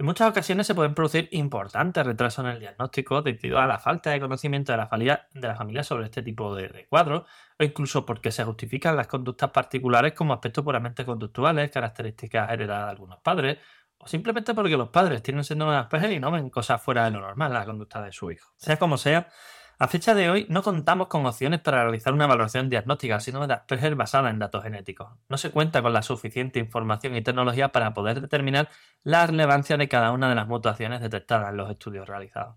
En 0.00 0.06
muchas 0.06 0.30
ocasiones 0.30 0.64
se 0.64 0.76
pueden 0.76 0.94
producir 0.94 1.28
importantes 1.32 2.06
retrasos 2.06 2.44
en 2.44 2.52
el 2.52 2.60
diagnóstico 2.60 3.20
debido 3.20 3.58
a 3.58 3.66
la 3.66 3.80
falta 3.80 4.10
de 4.10 4.20
conocimiento 4.20 4.70
de 4.70 4.78
la 4.78 4.86
familia, 4.86 5.26
de 5.34 5.48
la 5.48 5.56
familia 5.56 5.82
sobre 5.82 6.04
este 6.04 6.22
tipo 6.22 6.54
de, 6.54 6.68
de 6.68 6.86
cuadros 6.86 7.24
o 7.58 7.64
incluso 7.64 8.06
porque 8.06 8.30
se 8.30 8.44
justifican 8.44 8.94
las 8.94 9.08
conductas 9.08 9.50
particulares 9.50 10.12
como 10.12 10.34
aspectos 10.34 10.62
puramente 10.62 11.04
conductuales, 11.04 11.72
características 11.72 12.48
heredadas 12.48 12.84
de 12.84 12.90
algunos 12.92 13.18
padres 13.18 13.58
o 13.98 14.06
simplemente 14.06 14.54
porque 14.54 14.76
los 14.76 14.90
padres 14.90 15.20
tienen 15.20 15.42
síndrome 15.42 15.72
de 15.72 15.78
Asperger 15.78 16.12
y 16.12 16.20
no 16.20 16.30
ven 16.30 16.48
cosas 16.48 16.80
fuera 16.80 17.06
de 17.06 17.10
lo 17.10 17.20
normal 17.20 17.52
la 17.52 17.64
conducta 17.64 18.00
de 18.00 18.12
su 18.12 18.30
hijo. 18.30 18.52
Sea 18.56 18.76
como 18.76 18.98
sea, 18.98 19.28
a 19.80 19.86
fecha 19.86 20.12
de 20.14 20.28
hoy 20.28 20.46
no 20.48 20.64
contamos 20.64 21.06
con 21.06 21.24
opciones 21.24 21.60
para 21.60 21.84
realizar 21.84 22.12
una 22.12 22.26
valoración 22.26 22.68
diagnóstica 22.68 23.20
síndrome 23.20 23.46
de 23.46 23.54
Asperger 23.54 23.94
basada 23.94 24.28
en 24.28 24.40
datos 24.40 24.64
genéticos. 24.64 25.08
No 25.28 25.38
se 25.38 25.52
cuenta 25.52 25.82
con 25.82 25.92
la 25.92 26.02
suficiente 26.02 26.58
información 26.58 27.14
y 27.14 27.22
tecnología 27.22 27.68
para 27.68 27.94
poder 27.94 28.20
determinar 28.20 28.68
la 29.04 29.24
relevancia 29.26 29.76
de 29.76 29.88
cada 29.88 30.10
una 30.10 30.28
de 30.28 30.34
las 30.34 30.48
mutaciones 30.48 31.00
detectadas 31.00 31.50
en 31.50 31.58
los 31.58 31.70
estudios 31.70 32.08
realizados. 32.08 32.56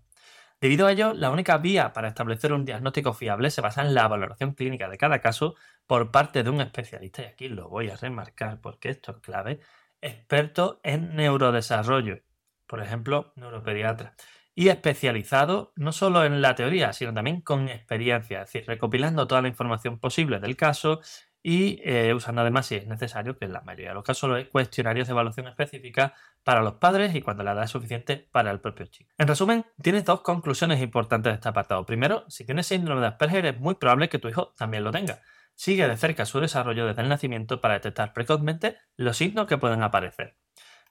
Debido 0.60 0.86
a 0.86 0.92
ello, 0.92 1.12
la 1.14 1.30
única 1.30 1.58
vía 1.58 1.92
para 1.92 2.08
establecer 2.08 2.52
un 2.52 2.64
diagnóstico 2.64 3.12
fiable 3.12 3.50
se 3.50 3.60
basa 3.60 3.82
en 3.82 3.94
la 3.94 4.08
valoración 4.08 4.54
clínica 4.54 4.88
de 4.88 4.98
cada 4.98 5.20
caso 5.20 5.54
por 5.86 6.10
parte 6.10 6.42
de 6.42 6.50
un 6.50 6.60
especialista, 6.60 7.22
y 7.22 7.26
aquí 7.26 7.48
lo 7.48 7.68
voy 7.68 7.90
a 7.90 7.96
remarcar 7.96 8.60
porque 8.60 8.88
esto 8.90 9.12
es 9.12 9.18
clave, 9.18 9.60
experto 10.00 10.80
en 10.82 11.14
neurodesarrollo, 11.14 12.18
por 12.66 12.82
ejemplo, 12.82 13.32
neuropediatra 13.36 14.14
y 14.54 14.68
especializado 14.68 15.72
no 15.76 15.92
solo 15.92 16.24
en 16.24 16.42
la 16.42 16.54
teoría, 16.54 16.92
sino 16.92 17.14
también 17.14 17.40
con 17.40 17.68
experiencia, 17.68 18.42
es 18.42 18.52
decir, 18.52 18.64
recopilando 18.66 19.26
toda 19.26 19.42
la 19.42 19.48
información 19.48 19.98
posible 19.98 20.40
del 20.40 20.56
caso 20.56 21.00
y 21.42 21.80
eh, 21.82 22.14
usando 22.14 22.42
además, 22.42 22.66
si 22.66 22.76
es 22.76 22.86
necesario, 22.86 23.36
que 23.36 23.46
en 23.46 23.52
la 23.52 23.62
mayoría 23.62 23.88
de 23.88 23.94
los 23.94 24.04
casos 24.04 24.30
lo 24.30 24.36
es, 24.36 24.48
cuestionarios 24.48 25.08
de 25.08 25.12
evaluación 25.12 25.48
específica 25.48 26.14
para 26.44 26.62
los 26.62 26.74
padres 26.74 27.14
y 27.14 27.20
cuando 27.20 27.42
la 27.42 27.52
edad 27.52 27.64
es 27.64 27.70
suficiente 27.70 28.28
para 28.30 28.52
el 28.52 28.60
propio 28.60 28.86
chico. 28.86 29.10
En 29.18 29.26
resumen, 29.26 29.66
tienes 29.82 30.04
dos 30.04 30.20
conclusiones 30.20 30.80
importantes 30.80 31.32
de 31.32 31.34
este 31.34 31.48
apartado. 31.48 31.84
Primero, 31.84 32.24
si 32.28 32.44
tienes 32.44 32.66
síndrome 32.68 33.00
de 33.00 33.08
Asperger 33.08 33.46
es 33.46 33.58
muy 33.58 33.74
probable 33.74 34.08
que 34.08 34.18
tu 34.20 34.28
hijo 34.28 34.54
también 34.56 34.84
lo 34.84 34.92
tenga. 34.92 35.20
Sigue 35.54 35.86
de 35.88 35.96
cerca 35.96 36.26
su 36.26 36.40
desarrollo 36.40 36.86
desde 36.86 37.02
el 37.02 37.08
nacimiento 37.08 37.60
para 37.60 37.74
detectar 37.74 38.12
precozmente 38.12 38.78
los 38.96 39.16
signos 39.16 39.46
que 39.46 39.58
pueden 39.58 39.82
aparecer. 39.82 40.36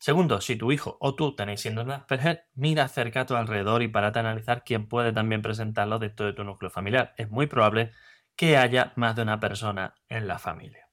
Segundo, 0.02 0.42
si 0.42 0.56
tu 0.56 0.72
hijo 0.72 0.98
o 1.00 1.14
tú 1.14 1.36
tenéis 1.36 1.62
síndrome 1.62 1.92
de 1.92 1.98
Asperger, 2.00 2.48
mira 2.56 2.88
cerca 2.88 3.22
a 3.22 3.26
tu 3.28 3.36
alrededor 3.36 3.84
y 3.84 3.88
párate 3.88 4.18
a 4.18 4.22
analizar 4.22 4.64
quién 4.64 4.90
puede 4.90 5.14
también 5.14 5.44
presentarlo 5.44 6.00
dentro 6.00 6.26
de 6.26 6.34
tu 6.34 6.44
núcleo 6.44 6.72
familiar. 6.72 7.14
Es 7.18 7.30
muy 7.30 7.46
probable 7.46 7.92
que 8.36 8.58
haya 8.58 8.94
más 8.96 9.16
de 9.16 9.22
una 9.22 9.40
persona 9.40 9.94
en 10.10 10.28
la 10.28 10.40
familia. 10.40 10.90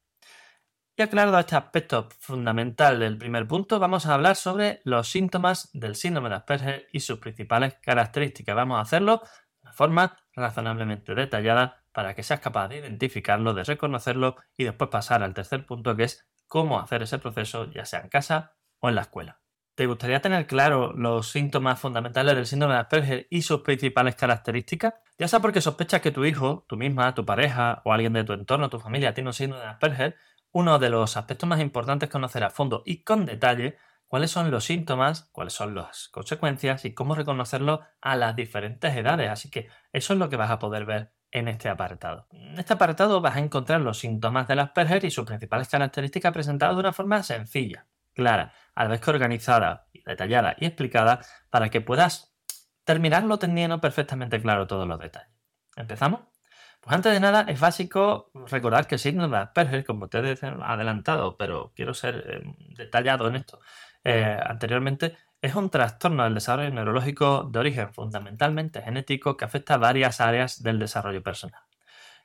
Y 0.94 1.00
aclarado 1.00 1.38
este 1.38 1.56
aspecto 1.56 2.10
fundamental 2.18 2.98
del 2.98 3.16
primer 3.16 3.48
punto, 3.48 3.78
vamos 3.78 4.04
a 4.04 4.12
hablar 4.12 4.36
sobre 4.36 4.82
los 4.84 5.08
síntomas 5.08 5.70
del 5.72 5.94
síndrome 5.94 6.28
de 6.28 6.34
Asperger 6.34 6.86
y 6.92 7.00
sus 7.00 7.18
principales 7.18 7.78
características. 7.80 8.54
Vamos 8.54 8.76
a 8.76 8.82
hacerlo 8.82 9.22
de 9.62 9.72
forma 9.72 10.18
razonablemente 10.34 11.14
detallada 11.14 11.82
para 11.92 12.14
que 12.14 12.22
seas 12.22 12.40
capaz 12.40 12.68
de 12.68 12.80
identificarlo, 12.80 13.54
de 13.54 13.64
reconocerlo 13.64 14.36
y 14.54 14.64
después 14.64 14.90
pasar 14.90 15.22
al 15.22 15.32
tercer 15.32 15.64
punto 15.64 15.96
que 15.96 16.04
es 16.04 16.28
cómo 16.46 16.78
hacer 16.78 17.02
ese 17.02 17.18
proceso 17.18 17.70
ya 17.70 17.86
sea 17.86 18.00
en 18.00 18.10
casa 18.10 18.57
o 18.80 18.88
en 18.88 18.94
la 18.94 19.02
escuela. 19.02 19.40
¿Te 19.74 19.86
gustaría 19.86 20.20
tener 20.20 20.46
claro 20.46 20.92
los 20.92 21.30
síntomas 21.30 21.78
fundamentales 21.78 22.34
del 22.34 22.46
síndrome 22.46 22.74
de 22.74 22.80
Asperger 22.80 23.26
y 23.30 23.42
sus 23.42 23.60
principales 23.60 24.16
características? 24.16 24.94
Ya 25.18 25.28
sea 25.28 25.38
porque 25.38 25.60
sospechas 25.60 26.00
que 26.00 26.10
tu 26.10 26.24
hijo, 26.24 26.64
tú 26.68 26.76
misma, 26.76 27.14
tu 27.14 27.24
pareja 27.24 27.82
o 27.84 27.92
alguien 27.92 28.12
de 28.12 28.24
tu 28.24 28.32
entorno, 28.32 28.70
tu 28.70 28.80
familia, 28.80 29.14
tiene 29.14 29.30
un 29.30 29.34
síndrome 29.34 29.62
de 29.62 29.70
Asperger, 29.70 30.16
uno 30.50 30.78
de 30.78 30.90
los 30.90 31.16
aspectos 31.16 31.48
más 31.48 31.60
importantes 31.60 32.08
es 32.08 32.12
conocer 32.12 32.42
a 32.42 32.50
fondo 32.50 32.82
y 32.84 33.04
con 33.04 33.26
detalle 33.26 33.76
cuáles 34.08 34.30
son 34.30 34.50
los 34.50 34.64
síntomas, 34.64 35.28
cuáles 35.30 35.52
son 35.52 35.74
las 35.74 36.08
consecuencias 36.08 36.84
y 36.84 36.94
cómo 36.94 37.14
reconocerlos 37.14 37.80
a 38.00 38.16
las 38.16 38.34
diferentes 38.34 38.96
edades. 38.96 39.30
Así 39.30 39.50
que 39.50 39.68
eso 39.92 40.12
es 40.14 40.18
lo 40.18 40.28
que 40.28 40.36
vas 40.36 40.50
a 40.50 40.58
poder 40.58 40.86
ver 40.86 41.12
en 41.30 41.46
este 41.46 41.68
apartado. 41.68 42.26
En 42.32 42.58
este 42.58 42.72
apartado 42.72 43.20
vas 43.20 43.36
a 43.36 43.40
encontrar 43.40 43.80
los 43.80 43.98
síntomas 43.98 44.48
del 44.48 44.60
Asperger 44.60 45.04
y 45.04 45.10
sus 45.10 45.26
principales 45.26 45.68
características 45.68 46.32
presentadas 46.32 46.74
de 46.74 46.80
una 46.80 46.92
forma 46.92 47.22
sencilla, 47.22 47.86
clara, 48.18 48.52
a 48.74 48.84
la 48.84 48.90
vez 48.90 49.00
que 49.00 49.10
organizada, 49.10 49.86
detallada 50.04 50.56
y 50.58 50.66
explicada 50.66 51.20
para 51.50 51.68
que 51.70 51.80
puedas 51.80 52.34
terminarlo 52.84 53.38
teniendo 53.38 53.80
perfectamente 53.80 54.42
claro 54.42 54.66
todos 54.66 54.88
los 54.88 54.98
detalles. 54.98 55.30
¿Empezamos? 55.76 56.22
Pues 56.80 56.94
antes 56.94 57.12
de 57.12 57.20
nada 57.20 57.44
es 57.48 57.60
básico 57.60 58.30
recordar 58.34 58.86
que 58.86 58.96
de 58.96 59.36
Asperger, 59.36 59.84
como 59.84 60.08
te 60.08 60.18
he 60.18 60.38
adelantado, 60.62 61.36
pero 61.36 61.72
quiero 61.76 61.94
ser 61.94 62.24
eh, 62.28 62.54
detallado 62.76 63.28
en 63.28 63.36
esto 63.36 63.60
eh, 64.04 64.38
anteriormente, 64.44 65.16
es 65.40 65.54
un 65.54 65.70
trastorno 65.70 66.24
del 66.24 66.34
desarrollo 66.34 66.70
neurológico 66.70 67.44
de 67.44 67.58
origen 67.60 67.92
fundamentalmente 67.92 68.82
genético 68.82 69.36
que 69.36 69.44
afecta 69.44 69.74
a 69.74 69.78
varias 69.78 70.20
áreas 70.20 70.62
del 70.62 70.78
desarrollo 70.78 71.22
personal. 71.22 71.60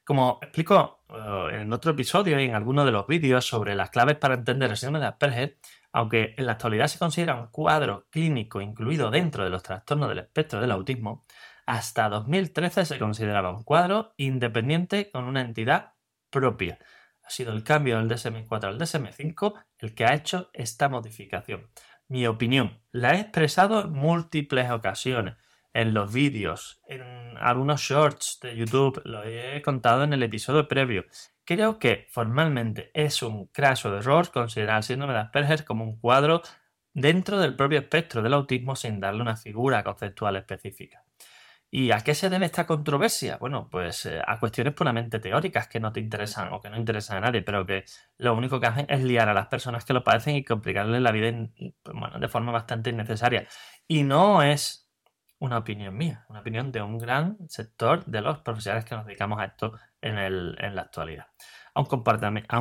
Como 0.03 0.39
explico 0.41 1.03
eh, 1.09 1.61
en 1.61 1.71
otro 1.71 1.91
episodio 1.91 2.39
y 2.39 2.45
en 2.45 2.55
alguno 2.55 2.85
de 2.85 2.91
los 2.91 3.07
vídeos 3.07 3.45
sobre 3.45 3.75
las 3.75 3.89
claves 3.89 4.17
para 4.17 4.35
entender 4.35 4.71
el 4.71 4.77
síndrome 4.77 4.99
de 4.99 5.07
Asperger, 5.07 5.57
aunque 5.93 6.33
en 6.37 6.47
la 6.47 6.53
actualidad 6.53 6.87
se 6.87 6.99
considera 6.99 7.35
un 7.35 7.47
cuadro 7.47 8.07
clínico 8.09 8.59
incluido 8.59 9.11
dentro 9.11 9.43
de 9.43 9.51
los 9.51 9.63
trastornos 9.63 10.09
del 10.09 10.19
espectro 10.19 10.59
del 10.59 10.71
autismo, 10.71 11.25
hasta 11.65 12.09
2013 12.09 12.85
se 12.85 12.99
consideraba 12.99 13.55
un 13.55 13.63
cuadro 13.63 14.13
independiente 14.17 15.09
con 15.11 15.23
una 15.25 15.41
entidad 15.41 15.93
propia. 16.29 16.79
Ha 17.23 17.29
sido 17.29 17.53
el 17.53 17.63
cambio 17.63 17.97
del 17.97 18.09
DSM-4 18.09 18.63
al 18.65 18.79
DSM-5 18.79 19.53
el 19.77 19.95
que 19.95 20.05
ha 20.05 20.13
hecho 20.13 20.49
esta 20.53 20.89
modificación. 20.89 21.69
Mi 22.07 22.27
opinión, 22.27 22.81
la 22.91 23.13
he 23.13 23.21
expresado 23.21 23.85
en 23.85 23.91
múltiples 23.91 24.71
ocasiones, 24.71 25.35
en 25.73 25.93
los 25.93 26.11
vídeos, 26.11 26.81
en 26.87 27.01
algunos 27.37 27.81
shorts 27.81 28.39
de 28.41 28.55
YouTube, 28.55 29.01
lo 29.05 29.23
he 29.23 29.61
contado 29.61 30.03
en 30.03 30.13
el 30.13 30.21
episodio 30.21 30.67
previo. 30.67 31.05
Creo 31.45 31.77
que 31.77 32.07
formalmente 32.09 32.91
es 32.93 33.21
un 33.21 33.47
craso 33.47 33.95
error 33.97 34.31
considerar 34.31 34.77
el 34.77 34.83
síndrome 34.83 35.13
de 35.13 35.19
Asperger 35.19 35.65
como 35.65 35.83
un 35.83 35.99
cuadro 35.99 36.41
dentro 36.93 37.39
del 37.39 37.55
propio 37.55 37.79
espectro 37.79 38.21
del 38.21 38.33
autismo 38.33 38.75
sin 38.75 38.99
darle 38.99 39.21
una 39.21 39.35
figura 39.35 39.83
conceptual 39.83 40.35
específica. 40.37 41.03
¿Y 41.75 41.91
a 41.91 42.01
qué 42.01 42.13
se 42.13 42.29
debe 42.29 42.45
esta 42.45 42.67
controversia? 42.67 43.37
Bueno, 43.37 43.67
pues 43.67 44.05
eh, 44.05 44.21
a 44.25 44.39
cuestiones 44.39 44.75
puramente 44.75 45.19
teóricas 45.19 45.67
que 45.67 45.79
no 45.79 45.91
te 45.91 45.99
interesan 45.99 46.53
o 46.53 46.61
que 46.61 46.69
no 46.69 46.77
interesan 46.77 47.17
a 47.17 47.21
nadie, 47.21 47.41
pero 47.41 47.65
que 47.65 47.85
lo 48.19 48.35
único 48.35 48.59
que 48.59 48.67
hacen 48.67 48.85
es 48.89 49.03
liar 49.03 49.27
a 49.27 49.33
las 49.33 49.47
personas 49.47 49.83
que 49.83 49.93
lo 49.93 50.03
padecen 50.03 50.35
y 50.35 50.43
complicarles 50.43 51.01
la 51.01 51.11
vida 51.11 51.31
de 51.31 52.27
forma 52.27 52.51
bastante 52.51 52.91
innecesaria. 52.91 53.47
Y 53.87 54.03
no 54.03 54.43
es 54.43 54.87
una 55.39 55.57
opinión 55.57 55.97
mía, 55.97 56.25
una 56.29 56.41
opinión 56.41 56.71
de 56.71 56.83
un 56.83 56.99
gran 56.99 57.37
sector 57.49 58.05
de 58.05 58.21
los 58.21 58.37
profesionales 58.41 58.85
que 58.85 58.95
nos 58.95 59.07
dedicamos 59.07 59.39
a 59.39 59.45
esto 59.45 59.73
en, 60.03 60.75
la 60.75 60.81
actualidad. 60.81 61.27
Aun, 61.73 61.85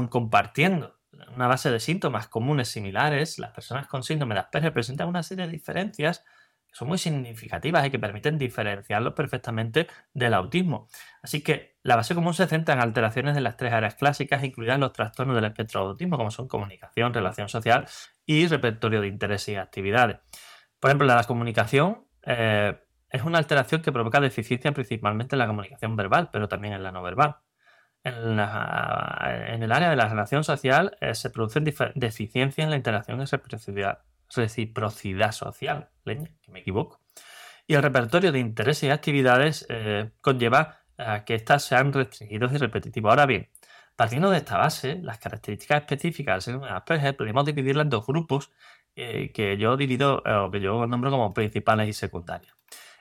compartiendo 0.08 0.98
una 1.34 1.46
base 1.46 1.70
de 1.70 1.80
síntomas 1.80 2.28
comunes 2.28 2.68
similares, 2.68 3.38
las 3.38 3.52
personas 3.52 3.86
con 3.86 4.02
síndrome 4.02 4.34
de 4.34 4.40
Asperger 4.40 4.72
presentan 4.72 5.08
una 5.08 5.22
serie 5.22 5.46
de 5.46 5.52
diferencias 5.52 6.24
que 6.66 6.74
son 6.74 6.88
muy 6.88 6.96
significativas 6.96 7.86
y 7.86 7.90
que 7.90 7.98
permiten 7.98 8.38
diferenciarlos 8.38 9.12
perfectamente 9.12 9.88
del 10.14 10.32
autismo. 10.32 10.88
Así 11.22 11.42
que 11.42 11.76
la 11.82 11.96
base 11.96 12.14
común 12.14 12.32
se 12.32 12.46
centra 12.46 12.74
en 12.74 12.80
alteraciones 12.80 13.34
de 13.34 13.42
las 13.42 13.58
tres 13.58 13.74
áreas 13.74 13.94
clásicas, 13.96 14.42
incluidas 14.42 14.78
los 14.78 14.92
trastornos 14.92 15.36
del 15.36 15.44
espectro 15.44 15.82
de 15.82 15.86
autismo, 15.88 16.16
como 16.16 16.30
son 16.30 16.48
comunicación, 16.48 17.12
relación 17.12 17.50
social 17.50 17.86
y 18.24 18.46
repertorio 18.46 19.02
de 19.02 19.08
intereses 19.08 19.48
y 19.50 19.56
actividades. 19.56 20.18
Por 20.80 20.90
ejemplo, 20.90 21.06
la 21.06 21.24
comunicación 21.24 22.06
eh, 22.24 22.80
es 23.12 23.22
una 23.22 23.38
alteración 23.38 23.82
que 23.82 23.92
provoca 23.92 24.20
deficiencia 24.20 24.72
principalmente 24.72 25.36
en 25.36 25.40
la 25.40 25.46
comunicación 25.46 25.94
verbal, 25.96 26.30
pero 26.32 26.48
también 26.48 26.72
en 26.74 26.82
la 26.82 26.92
no 26.92 27.02
verbal. 27.02 27.36
En, 28.04 28.40
el 29.62 29.72
área 29.72 29.90
de 29.90 29.96
la 29.96 30.08
relación 30.08 30.42
social 30.42 30.96
eh, 31.00 31.14
se 31.14 31.30
producen 31.30 31.64
deficiencias 31.94 32.64
en 32.64 32.70
la 32.70 32.76
interacción 32.76 33.20
y 33.20 33.24
reciprocidad, 34.34 35.32
social, 35.32 35.90
que 36.04 36.50
me 36.50 36.60
equivoco. 36.60 37.00
Y 37.66 37.74
el 37.74 37.82
repertorio 37.82 38.32
de 38.32 38.40
intereses 38.40 38.84
y 38.84 38.90
actividades 38.90 39.66
eh, 39.68 40.10
conlleva 40.20 40.80
a 40.96 41.24
que 41.24 41.34
éstas 41.34 41.64
sean 41.64 41.92
restringidos 41.92 42.52
y 42.52 42.56
repetitivos. 42.56 43.10
Ahora 43.10 43.26
bien, 43.26 43.50
partiendo 43.94 44.30
de 44.30 44.38
esta 44.38 44.56
base, 44.56 44.98
las 45.02 45.18
características 45.18 45.82
específicas 45.82 46.34
del 46.46 46.54
síndrome 46.54 46.82
de 46.98 47.12
podemos 47.12 47.44
dividirlas 47.44 47.84
en 47.84 47.90
dos 47.90 48.06
grupos 48.06 48.50
eh, 48.96 49.30
que 49.32 49.56
yo 49.58 49.76
divido, 49.76 50.22
o 50.24 50.50
que 50.50 50.60
yo 50.60 50.86
nombro 50.86 51.10
como 51.10 51.32
principales 51.34 51.88
y 51.88 51.92
secundarias. 51.92 52.54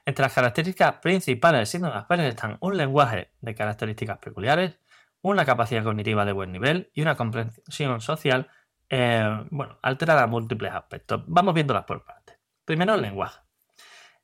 Entre 0.06 0.24
las 0.24 0.34
características 0.34 0.96
principales 0.96 1.60
del 1.60 1.68
síndrome 1.68 1.94
de 1.94 2.00
Asperger 2.00 2.28
están 2.28 2.58
un 2.60 2.76
lenguaje 2.76 3.32
de 3.42 3.54
características 3.54 4.18
peculiares, 4.18 4.80
una 5.22 5.46
capacidad 5.46 5.84
cognitiva 5.84 6.26
de 6.26 6.32
buen 6.32 6.52
nivel 6.52 6.90
y 6.94 7.02
una 7.02 7.16
comprensión 7.16 8.02
social, 8.02 8.50
eh, 8.90 9.46
bueno, 9.52 9.78
alterada 9.84 10.24
en 10.24 10.30
múltiples 10.32 10.74
aspectos. 10.74 11.24
Vamos 11.28 11.54
viéndolas 11.54 11.86
por 11.86 12.04
partes. 12.04 12.38
Primero, 12.66 12.96
el 12.96 13.02
lenguaje. 13.02 13.40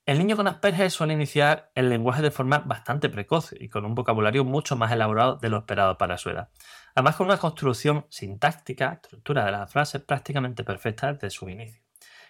El 0.07 0.19
niño 0.19 0.37
con 0.37 0.47
Asperger 0.47 0.89
suele 0.89 1.13
iniciar 1.13 1.69
el 1.75 1.89
lenguaje 1.89 2.21
de 2.21 2.31
forma 2.31 2.59
bastante 2.59 3.09
precoz 3.09 3.53
y 3.59 3.67
con 3.67 3.85
un 3.85 3.93
vocabulario 3.93 4.45
mucho 4.45 4.77
más 4.77 4.91
elaborado 4.91 5.35
de 5.35 5.49
lo 5.49 5.57
esperado 5.57 5.97
para 5.97 6.17
su 6.17 6.29
edad. 6.29 6.49
Además 6.95 7.17
con 7.17 7.27
una 7.27 7.37
construcción 7.37 8.05
sintáctica, 8.09 8.93
estructura 8.93 9.45
de 9.45 9.51
las 9.51 9.71
frases 9.71 10.01
prácticamente 10.01 10.63
perfecta 10.63 11.11
desde 11.11 11.29
su 11.29 11.49
inicio. 11.49 11.86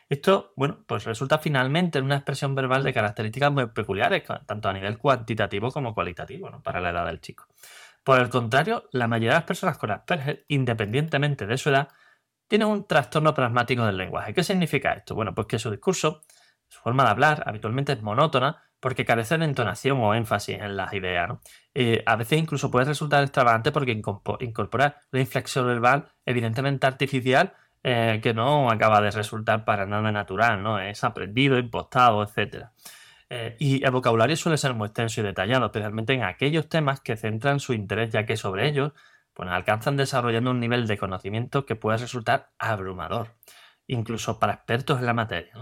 Esto, 0.09 0.53
bueno, 0.55 0.83
pues 0.87 1.03
resulta 1.03 1.37
finalmente 1.37 1.99
en 1.99 2.05
una 2.05 2.15
expresión 2.15 2.55
verbal 2.55 2.83
de 2.83 2.93
características 2.93 3.51
muy 3.51 3.67
peculiares, 3.67 4.23
tanto 4.45 4.69
a 4.69 4.73
nivel 4.73 4.97
cuantitativo 4.97 5.69
como 5.71 5.93
cualitativo, 5.93 6.49
¿no? 6.49 6.63
para 6.63 6.79
la 6.79 6.91
edad 6.91 7.05
del 7.05 7.19
chico. 7.19 7.47
Por 8.03 8.19
el 8.19 8.29
contrario, 8.29 8.87
la 8.93 9.07
mayoría 9.07 9.31
de 9.31 9.39
las 9.39 9.43
personas 9.43 9.77
con 9.77 9.91
Asperger, 9.91 10.45
independientemente 10.47 11.45
de 11.45 11.57
su 11.57 11.69
edad, 11.69 11.89
tienen 12.47 12.69
un 12.69 12.87
trastorno 12.87 13.33
pragmático 13.33 13.85
del 13.85 13.97
lenguaje. 13.97 14.33
¿Qué 14.33 14.43
significa 14.43 14.93
esto? 14.93 15.13
Bueno, 15.13 15.35
pues 15.35 15.47
que 15.47 15.59
su 15.59 15.69
discurso, 15.69 16.23
su 16.69 16.79
forma 16.79 17.03
de 17.03 17.09
hablar, 17.09 17.43
habitualmente 17.45 17.91
es 17.91 18.01
monótona 18.01 18.63
porque 18.79 19.03
carece 19.03 19.37
de 19.37 19.43
entonación 19.43 19.99
o 19.99 20.13
énfasis 20.13 20.57
en 20.59 20.77
las 20.77 20.93
ideas. 20.93 21.31
Eh, 21.73 22.03
a 22.05 22.15
veces 22.15 22.39
incluso 22.39 22.71
puede 22.71 22.85
resultar 22.85 23.23
extravagante 23.23 23.73
porque 23.73 23.91
incorpora 23.91 25.01
una 25.11 25.21
inflexión 25.21 25.65
verbal 25.65 26.13
evidentemente 26.25 26.87
artificial 26.87 27.53
eh, 27.83 28.19
que 28.21 28.33
no 28.33 28.69
acaba 28.69 29.01
de 29.01 29.11
resultar 29.11 29.65
para 29.65 29.85
nada 29.85 30.11
natural, 30.11 30.61
¿no? 30.61 30.79
Es 30.79 31.03
aprendido, 31.03 31.57
impostado, 31.57 32.23
etc. 32.23 32.67
Eh, 33.29 33.55
y 33.59 33.83
el 33.83 33.91
vocabulario 33.91 34.35
suele 34.35 34.57
ser 34.57 34.73
muy 34.73 34.87
extenso 34.87 35.21
y 35.21 35.23
detallado, 35.23 35.65
especialmente 35.67 36.13
en 36.13 36.23
aquellos 36.23 36.69
temas 36.69 37.01
que 37.01 37.17
centran 37.17 37.59
su 37.59 37.73
interés, 37.73 38.09
ya 38.09 38.25
que 38.25 38.37
sobre 38.37 38.67
ellos 38.67 38.93
pues, 39.33 39.49
alcanzan 39.49 39.97
desarrollando 39.97 40.51
un 40.51 40.59
nivel 40.59 40.87
de 40.87 40.97
conocimiento 40.97 41.65
que 41.65 41.75
puede 41.75 41.97
resultar 41.97 42.51
abrumador, 42.57 43.35
incluso 43.85 44.39
para 44.39 44.53
expertos 44.53 44.99
en 44.99 45.05
la 45.05 45.13
materia. 45.13 45.53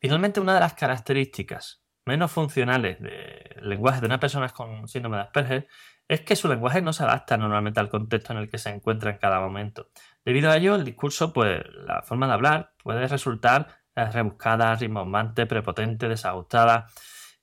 Finalmente, 0.00 0.40
una 0.40 0.54
de 0.54 0.60
las 0.60 0.74
características 0.74 1.84
menos 2.06 2.30
funcionales 2.30 3.00
del 3.00 3.68
lenguaje 3.68 4.00
de 4.00 4.06
una 4.06 4.20
persona 4.20 4.48
con 4.50 4.88
síndrome 4.88 5.16
de 5.16 5.22
Asperger 5.22 5.68
es 6.08 6.20
que 6.20 6.36
su 6.36 6.48
lenguaje 6.48 6.82
no 6.82 6.92
se 6.92 7.02
adapta 7.02 7.36
normalmente 7.36 7.80
al 7.80 7.88
contexto 7.88 8.32
en 8.32 8.40
el 8.40 8.50
que 8.50 8.58
se 8.58 8.70
encuentra 8.70 9.10
en 9.10 9.18
cada 9.18 9.40
momento. 9.40 9.88
Debido 10.24 10.50
a 10.50 10.56
ello, 10.56 10.74
el 10.74 10.84
discurso, 10.84 11.32
pues 11.32 11.62
la 11.86 12.02
forma 12.02 12.26
de 12.26 12.32
hablar 12.32 12.72
puede 12.82 13.06
resultar 13.06 13.84
eh, 13.94 14.10
rebuscada, 14.10 14.74
rimbombante, 14.74 15.46
prepotente, 15.46 16.08
desajustada. 16.08 16.88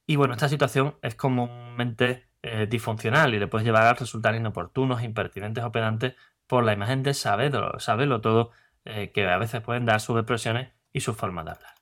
Y 0.08 0.16
bueno, 0.16 0.34
esta 0.34 0.50
situación 0.50 0.96
es 1.02 1.16
comúnmente 1.16 2.28
eh, 2.42 2.68
disfuncional 2.68 3.34
y 3.34 3.40
le 3.40 3.48
puede 3.48 3.66
llevar 3.66 3.84
a 3.84 3.94
resultar 3.94 4.36
inoportunos, 4.36 5.04
impertinentes 5.04 5.64
o 5.64 5.72
pedantes 5.72 6.16
por 6.48 6.64
la 6.64 6.74
imagen 6.74 7.04
de 7.04 7.14
saberlo, 7.14 7.80
saberlo 7.80 8.20
todo 8.20 8.52
eh, 8.84 9.12
que 9.12 9.28
a 9.28 9.38
veces 9.38 9.62
pueden 9.62 9.86
dar 9.86 10.02
sus 10.02 10.18
expresiones 10.18 10.72
y 10.92 11.02
su 11.02 11.14
forma 11.14 11.44
de 11.44 11.52
hablar. 11.52 11.74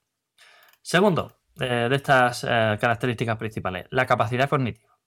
Segundo, 0.82 1.38
de 1.56 1.94
estas 1.94 2.46
características 2.46 3.36
principales, 3.36 3.86
la 3.89 4.06
capacidad 4.06 4.48
cognitiva. 4.48 4.99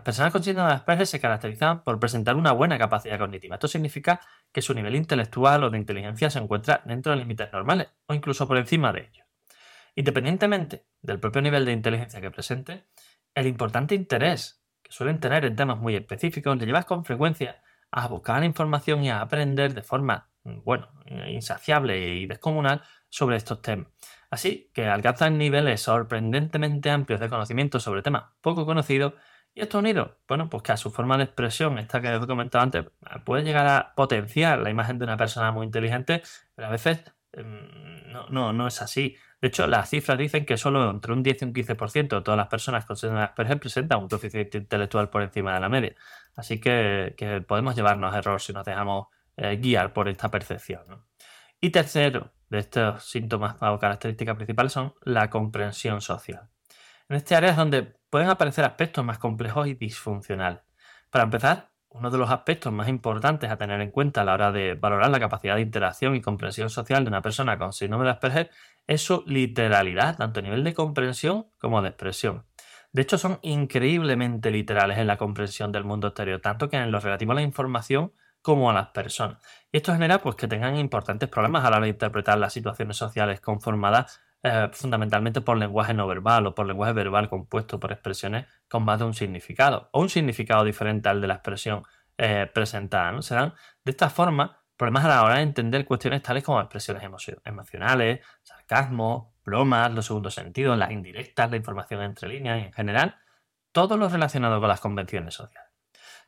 Las 0.00 0.04
personas 0.06 0.32
con 0.32 0.42
síndrome 0.42 0.70
de 0.70 0.76
Asperger 0.76 1.06
se 1.06 1.20
caracterizan 1.20 1.84
por 1.84 2.00
presentar 2.00 2.34
una 2.34 2.52
buena 2.52 2.78
capacidad 2.78 3.18
cognitiva. 3.18 3.56
Esto 3.56 3.68
significa 3.68 4.18
que 4.50 4.62
su 4.62 4.72
nivel 4.72 4.96
intelectual 4.96 5.62
o 5.62 5.68
de 5.68 5.76
inteligencia 5.76 6.30
se 6.30 6.38
encuentra 6.38 6.80
dentro 6.86 7.12
de 7.12 7.18
límites 7.18 7.52
normales 7.52 7.88
o 8.06 8.14
incluso 8.14 8.48
por 8.48 8.56
encima 8.56 8.94
de 8.94 9.00
ellos. 9.00 9.26
Independientemente 9.94 10.86
del 11.02 11.20
propio 11.20 11.42
nivel 11.42 11.66
de 11.66 11.72
inteligencia 11.72 12.18
que 12.18 12.30
presente, 12.30 12.86
el 13.34 13.46
importante 13.46 13.94
interés 13.94 14.64
que 14.82 14.90
suelen 14.90 15.20
tener 15.20 15.44
en 15.44 15.54
temas 15.54 15.76
muy 15.76 15.94
específicos 15.94 16.56
le 16.56 16.64
lleva 16.64 16.84
con 16.84 17.04
frecuencia 17.04 17.60
a 17.90 18.08
buscar 18.08 18.42
información 18.42 19.04
y 19.04 19.10
a 19.10 19.20
aprender 19.20 19.74
de 19.74 19.82
forma, 19.82 20.30
bueno, 20.44 20.88
insaciable 21.28 22.14
y 22.14 22.24
descomunal 22.24 22.82
sobre 23.10 23.36
estos 23.36 23.60
temas. 23.60 23.88
Así 24.30 24.70
que 24.72 24.86
alcanzan 24.86 25.36
niveles 25.36 25.82
sorprendentemente 25.82 26.88
amplios 26.88 27.20
de 27.20 27.28
conocimiento 27.28 27.80
sobre 27.80 28.00
temas 28.00 28.30
poco 28.40 28.64
conocidos 28.64 29.12
y 29.54 29.62
esto 29.62 29.78
unido, 29.78 30.18
bueno, 30.28 30.48
pues 30.48 30.62
que 30.62 30.72
a 30.72 30.76
su 30.76 30.90
forma 30.90 31.18
de 31.18 31.24
expresión, 31.24 31.78
esta 31.78 32.00
que 32.00 32.08
os 32.08 32.22
he 32.22 32.26
comentado 32.26 32.62
antes, 32.62 32.86
puede 33.24 33.42
llegar 33.42 33.66
a 33.66 33.94
potenciar 33.94 34.58
la 34.60 34.70
imagen 34.70 34.98
de 34.98 35.04
una 35.04 35.16
persona 35.16 35.50
muy 35.52 35.66
inteligente, 35.66 36.22
pero 36.54 36.68
a 36.68 36.70
veces 36.70 37.02
em, 37.32 38.10
no, 38.12 38.28
no, 38.28 38.52
no 38.52 38.66
es 38.68 38.80
así. 38.82 39.16
De 39.40 39.48
hecho, 39.48 39.66
las 39.66 39.88
cifras 39.88 40.18
dicen 40.18 40.44
que 40.44 40.56
solo 40.56 40.90
entre 40.90 41.12
un 41.12 41.22
10 41.22 41.42
y 41.42 41.44
un 41.46 41.54
15% 41.54 42.16
de 42.16 42.22
todas 42.22 42.36
las 42.36 42.48
personas 42.48 42.84
con 42.84 42.96
Asperger 43.16 43.58
presentan 43.58 44.00
un 44.00 44.08
coeficiente 44.08 44.58
intelectual 44.58 45.08
por 45.08 45.22
encima 45.22 45.54
de 45.54 45.60
la 45.60 45.68
media. 45.68 45.94
Así 46.36 46.60
que, 46.60 47.44
podemos 47.46 47.74
llevarnos 47.74 48.14
error 48.14 48.40
si 48.40 48.52
nos 48.52 48.64
dejamos 48.64 49.08
eh, 49.36 49.56
guiar 49.56 49.92
por 49.92 50.08
esta 50.08 50.30
percepción. 50.30 51.04
Y 51.60 51.70
tercero, 51.70 52.32
de 52.50 52.58
estos 52.58 53.04
síntomas 53.04 53.56
o 53.60 53.78
características 53.78 54.36
principales 54.36 54.72
son 54.72 54.94
la 55.02 55.30
comprensión 55.30 56.00
social. 56.00 56.48
En 57.08 57.16
este 57.16 57.34
área 57.34 57.50
es 57.50 57.56
donde 57.56 57.99
pueden 58.10 58.28
aparecer 58.28 58.64
aspectos 58.64 59.04
más 59.04 59.18
complejos 59.18 59.68
y 59.68 59.74
disfuncionales. 59.74 60.60
Para 61.10 61.24
empezar, 61.24 61.70
uno 61.88 62.10
de 62.10 62.18
los 62.18 62.30
aspectos 62.30 62.72
más 62.72 62.88
importantes 62.88 63.50
a 63.50 63.56
tener 63.56 63.80
en 63.80 63.90
cuenta 63.90 64.20
a 64.20 64.24
la 64.24 64.34
hora 64.34 64.52
de 64.52 64.74
valorar 64.74 65.10
la 65.10 65.18
capacidad 65.18 65.56
de 65.56 65.62
interacción 65.62 66.14
y 66.14 66.20
comprensión 66.20 66.70
social 66.70 67.04
de 67.04 67.08
una 67.08 67.22
persona 67.22 67.58
con 67.58 67.72
síndrome 67.72 68.04
de 68.04 68.10
Asperger 68.10 68.50
es 68.86 69.02
su 69.02 69.24
literalidad, 69.26 70.16
tanto 70.16 70.40
a 70.40 70.42
nivel 70.42 70.62
de 70.62 70.74
comprensión 70.74 71.46
como 71.58 71.82
de 71.82 71.88
expresión. 71.88 72.46
De 72.92 73.02
hecho, 73.02 73.18
son 73.18 73.38
increíblemente 73.42 74.50
literales 74.50 74.98
en 74.98 75.06
la 75.06 75.16
comprensión 75.16 75.72
del 75.72 75.84
mundo 75.84 76.08
exterior, 76.08 76.40
tanto 76.40 76.68
que 76.68 76.76
en 76.76 76.90
lo 76.90 77.00
relativo 77.00 77.32
a 77.32 77.36
la 77.36 77.42
información 77.42 78.12
como 78.42 78.70
a 78.70 78.72
las 78.72 78.88
personas. 78.88 79.38
Y 79.70 79.76
esto 79.76 79.92
genera 79.92 80.20
pues, 80.20 80.34
que 80.34 80.48
tengan 80.48 80.76
importantes 80.76 81.28
problemas 81.28 81.64
a 81.64 81.70
la 81.70 81.76
hora 81.76 81.84
de 81.84 81.90
interpretar 81.90 82.38
las 82.38 82.52
situaciones 82.52 82.96
sociales 82.96 83.40
conformadas 83.40 84.20
eh, 84.42 84.68
fundamentalmente 84.72 85.42
por 85.42 85.58
lenguaje 85.58 85.92
no 85.92 86.06
verbal 86.06 86.46
o 86.46 86.54
por 86.54 86.66
lenguaje 86.66 86.94
verbal 86.94 87.28
compuesto 87.28 87.78
por 87.78 87.92
expresiones 87.92 88.46
con 88.68 88.84
más 88.84 88.98
de 88.98 89.04
un 89.04 89.14
significado 89.14 89.90
o 89.92 90.00
un 90.00 90.08
significado 90.08 90.64
diferente 90.64 91.08
al 91.08 91.20
de 91.20 91.26
la 91.26 91.34
expresión 91.34 91.82
eh, 92.16 92.50
presentada. 92.52 93.12
¿no? 93.12 93.22
Se 93.22 93.34
dan 93.34 93.54
de 93.84 93.90
esta 93.90 94.08
forma 94.10 94.62
problemas 94.76 95.04
a 95.04 95.08
la 95.08 95.24
hora 95.24 95.36
de 95.36 95.42
entender 95.42 95.84
cuestiones 95.84 96.22
tales 96.22 96.42
como 96.42 96.58
expresiones 96.60 97.02
emocionales, 97.44 98.20
sarcasmo, 98.42 99.34
bromas, 99.44 99.92
los 99.92 100.06
segundos 100.06 100.34
sentidos, 100.34 100.78
las 100.78 100.90
indirectas, 100.90 101.50
la 101.50 101.56
información 101.56 102.02
entre 102.02 102.28
líneas 102.28 102.62
y 102.62 102.64
en 102.66 102.72
general 102.72 103.16
todo 103.72 103.96
lo 103.96 104.08
relacionado 104.08 104.58
con 104.58 104.68
las 104.68 104.80
convenciones 104.80 105.34
sociales. 105.34 105.69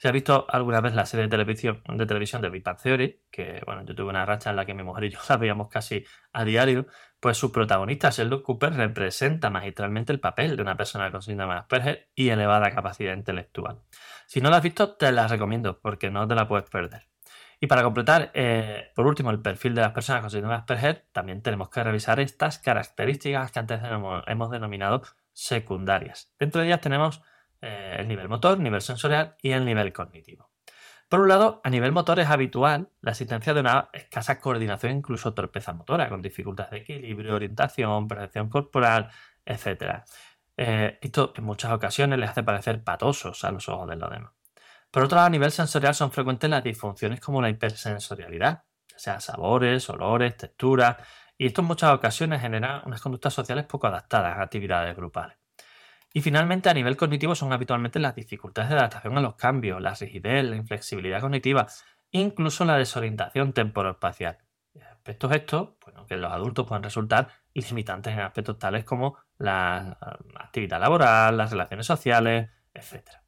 Si 0.02 0.08
has 0.08 0.14
visto 0.14 0.46
alguna 0.48 0.80
vez 0.80 0.94
la 0.96 1.06
serie 1.06 1.26
de 1.26 1.30
televisión 1.30 1.80
de, 1.86 2.06
televisión 2.06 2.42
de 2.42 2.50
Big 2.50 2.64
Bang 2.64 2.76
Theory, 2.76 3.20
que 3.30 3.62
bueno, 3.64 3.84
yo 3.84 3.94
tuve 3.94 4.10
una 4.10 4.26
racha 4.26 4.50
en 4.50 4.56
la 4.56 4.66
que 4.66 4.74
mi 4.74 4.82
mujer 4.82 5.04
y 5.04 5.10
yo 5.10 5.20
la 5.28 5.36
veíamos 5.36 5.68
casi 5.68 6.04
a 6.32 6.44
diario, 6.44 6.88
pues 7.20 7.36
su 7.36 7.52
protagonista, 7.52 8.10
Sheldon 8.10 8.42
Cooper, 8.42 8.74
representa 8.74 9.48
magistralmente 9.48 10.12
el 10.12 10.18
papel 10.18 10.56
de 10.56 10.62
una 10.62 10.76
persona 10.76 11.12
con 11.12 11.22
síndrome 11.22 11.54
de 11.54 11.60
Asperger 11.60 12.08
y 12.16 12.30
elevada 12.30 12.72
capacidad 12.72 13.14
intelectual. 13.14 13.78
Si 14.26 14.40
no 14.40 14.50
la 14.50 14.56
has 14.56 14.64
visto, 14.64 14.96
te 14.96 15.12
la 15.12 15.28
recomiendo 15.28 15.78
porque 15.78 16.10
no 16.10 16.26
te 16.26 16.34
la 16.34 16.48
puedes 16.48 16.68
perder. 16.68 17.06
Y 17.60 17.68
para 17.68 17.84
completar, 17.84 18.32
eh, 18.34 18.90
por 18.96 19.06
último, 19.06 19.30
el 19.30 19.40
perfil 19.40 19.76
de 19.76 19.82
las 19.82 19.92
personas 19.92 20.22
con 20.22 20.30
síndrome 20.30 20.56
de 20.56 20.62
Asperger, 20.62 21.06
también 21.12 21.42
tenemos 21.42 21.70
que 21.70 21.80
revisar 21.80 22.18
estas 22.18 22.58
características 22.58 23.52
que 23.52 23.58
antes 23.60 23.80
hemos 24.26 24.50
denominado 24.50 25.02
secundarias. 25.32 26.34
Dentro 26.40 26.60
de 26.60 26.66
ellas 26.66 26.80
tenemos 26.80 27.22
eh, 27.62 27.96
el 27.98 28.08
nivel 28.08 28.28
motor, 28.28 28.58
nivel 28.58 28.82
sensorial 28.82 29.36
y 29.40 29.52
el 29.52 29.64
nivel 29.64 29.92
cognitivo. 29.92 30.50
Por 31.08 31.20
un 31.20 31.28
lado, 31.28 31.60
a 31.62 31.70
nivel 31.70 31.92
motor 31.92 32.18
es 32.20 32.28
habitual 32.28 32.88
la 33.02 33.10
existencia 33.12 33.54
de 33.54 33.60
una 33.60 33.88
escasa 33.92 34.40
coordinación, 34.40 34.96
incluso 34.96 35.34
torpeza 35.34 35.72
motora, 35.72 36.08
con 36.08 36.22
dificultades 36.22 36.70
de 36.70 36.78
equilibrio, 36.78 37.34
orientación, 37.34 38.08
percepción 38.08 38.48
corporal, 38.48 39.10
etc. 39.44 40.04
Eh, 40.56 40.98
esto 41.00 41.32
en 41.36 41.44
muchas 41.44 41.70
ocasiones 41.72 42.18
les 42.18 42.30
hace 42.30 42.42
parecer 42.42 42.82
patosos 42.82 43.44
a 43.44 43.50
los 43.50 43.68
ojos 43.68 43.88
de 43.88 43.96
los 43.96 44.10
demás. 44.10 44.32
Por 44.90 45.04
otro 45.04 45.16
lado, 45.16 45.26
a 45.26 45.30
nivel 45.30 45.52
sensorial 45.52 45.94
son 45.94 46.12
frecuentes 46.12 46.48
las 46.50 46.64
disfunciones 46.64 47.20
como 47.20 47.40
la 47.40 47.50
hipersensorialidad, 47.50 48.64
ya 48.88 48.98
sea 48.98 49.20
sabores, 49.20 49.88
olores, 49.90 50.36
texturas, 50.36 50.96
y 51.38 51.46
esto 51.46 51.60
en 51.60 51.66
muchas 51.66 51.94
ocasiones 51.94 52.40
genera 52.40 52.82
unas 52.86 53.00
conductas 53.00 53.34
sociales 53.34 53.66
poco 53.66 53.86
adaptadas 53.86 54.38
a 54.38 54.42
actividades 54.42 54.96
grupales. 54.96 55.41
Y 56.12 56.20
finalmente, 56.20 56.68
a 56.68 56.74
nivel 56.74 56.96
cognitivo 56.96 57.34
son 57.34 57.52
habitualmente 57.52 57.98
las 57.98 58.14
dificultades 58.14 58.70
de 58.70 58.76
adaptación 58.76 59.16
a 59.16 59.20
los 59.20 59.34
cambios, 59.36 59.80
la 59.80 59.94
rigidez, 59.94 60.44
la 60.44 60.56
inflexibilidad 60.56 61.20
cognitiva, 61.20 61.66
incluso 62.10 62.64
la 62.64 62.76
desorientación 62.76 63.52
temporoespacial. 63.52 64.38
Aspectos 64.90 65.32
estos, 65.32 65.70
bueno, 65.84 66.06
que 66.06 66.16
los 66.16 66.30
adultos 66.30 66.66
pueden 66.66 66.84
resultar 66.84 67.28
limitantes 67.54 68.12
en 68.12 68.20
aspectos 68.20 68.58
tales 68.58 68.84
como 68.84 69.18
la 69.38 69.98
actividad 70.36 70.80
laboral, 70.80 71.36
las 71.36 71.50
relaciones 71.50 71.86
sociales, 71.86 72.50
etc. 72.72 73.22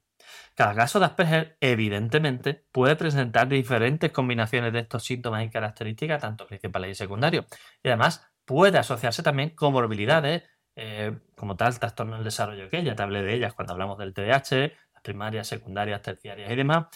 Cada 0.54 0.74
caso 0.74 1.00
de 1.00 1.06
Asperger, 1.06 1.56
evidentemente, 1.60 2.64
puede 2.70 2.94
presentar 2.94 3.48
diferentes 3.48 4.12
combinaciones 4.12 4.72
de 4.72 4.80
estos 4.80 5.02
síntomas 5.02 5.44
y 5.44 5.50
características, 5.50 6.20
tanto 6.20 6.46
principales 6.46 6.92
y 6.92 6.94
secundarios. 6.94 7.46
Y 7.82 7.88
además 7.88 8.30
puede 8.44 8.78
asociarse 8.78 9.22
también 9.22 9.50
con 9.50 9.72
morbilidades 9.72 10.44
eh, 10.76 11.16
como 11.36 11.56
tal, 11.56 11.78
trastorno 11.78 12.16
del 12.16 12.24
desarrollo 12.24 12.68
que 12.68 12.82
ya 12.82 12.96
te 12.96 13.02
hablé 13.02 13.22
de 13.22 13.34
ellas 13.34 13.54
cuando 13.54 13.72
hablamos 13.72 13.98
del 13.98 14.12
TDAH, 14.12 14.72
las 14.94 15.02
primarias, 15.02 15.46
secundarias, 15.46 16.02
terciarias 16.02 16.50
y 16.50 16.56
demás, 16.56 16.86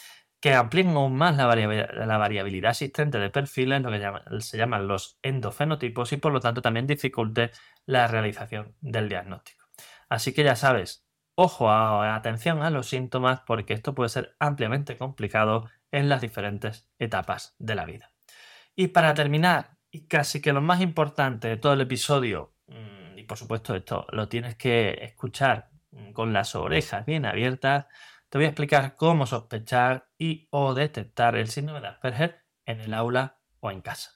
que 0.41 0.55
amplíen 0.55 0.89
aún 0.91 1.17
más 1.17 1.37
la, 1.37 1.47
variabilidad 1.47 2.71
existente 2.71 3.19
de 3.19 3.31
perfiles, 3.31 3.83
lo 3.83 3.91
que 3.91 4.41
se 4.41 4.57
llaman 4.57 4.87
los 4.87 5.19
endofenotipos, 5.23 6.13
y 6.13 6.17
por 6.17 6.33
lo 6.33 6.41
tanto 6.41 6.63
también 6.63 6.87
dificulte 6.87 7.51
la 7.87 8.07
realización 8.07 8.75
del 8.81 9.09
diagnóstico. 9.09 9.67
Así 10.09 10.33
que 10.33 10.45
ya 10.45 10.55
sabes, 10.55 11.07
ojo, 11.35 11.71
atención 11.71 12.63
a 12.63 12.71
los 12.71 12.89
síntomas, 12.89 13.41
porque 13.47 13.75
esto 13.75 13.95
puede 13.95 14.11
ser 14.11 14.37
ampliamente 14.39 14.97
complicado 14.97 15.69
en 15.91 16.09
las 16.09 16.21
diferentes 16.21 16.89
etapas 16.99 17.57
de 17.59 17.75
la 17.75 17.85
vida. 17.85 18.13
Y 18.77 18.89
para 18.89 19.15
terminar, 19.15 19.79
y 19.91 20.07
casi 20.07 20.41
que 20.41 20.53
lo 20.53 20.61
más 20.61 20.81
importante 20.81 21.49
de 21.49 21.57
todo 21.57 21.73
el 21.73 21.81
episodio, 21.81 22.55
por 23.29 23.39
supuesto, 23.39 23.77
esto 23.77 24.07
lo 24.11 24.29
tienes 24.29 24.57
que 24.57 24.99
escuchar 25.03 25.71
con 26.13 26.33
las 26.33 26.55
orejas 26.55 27.07
bien 27.07 27.25
abiertas, 27.25 27.87
te 28.29 28.39
voy 28.39 28.47
a 28.47 28.49
explicar 28.49 28.97
cómo 28.97 29.27
sospechar 29.27 30.09
y 30.19 30.49
o 30.51 30.75
detectar 30.75 31.37
el 31.37 31.49
síndrome 31.49 31.81
de 31.81 31.89
Asperger 31.89 32.45
en 32.67 32.81
el 32.81 32.93
aula 32.93 33.39
o 33.61 33.71
en 33.71 33.81
casa. 33.81 34.11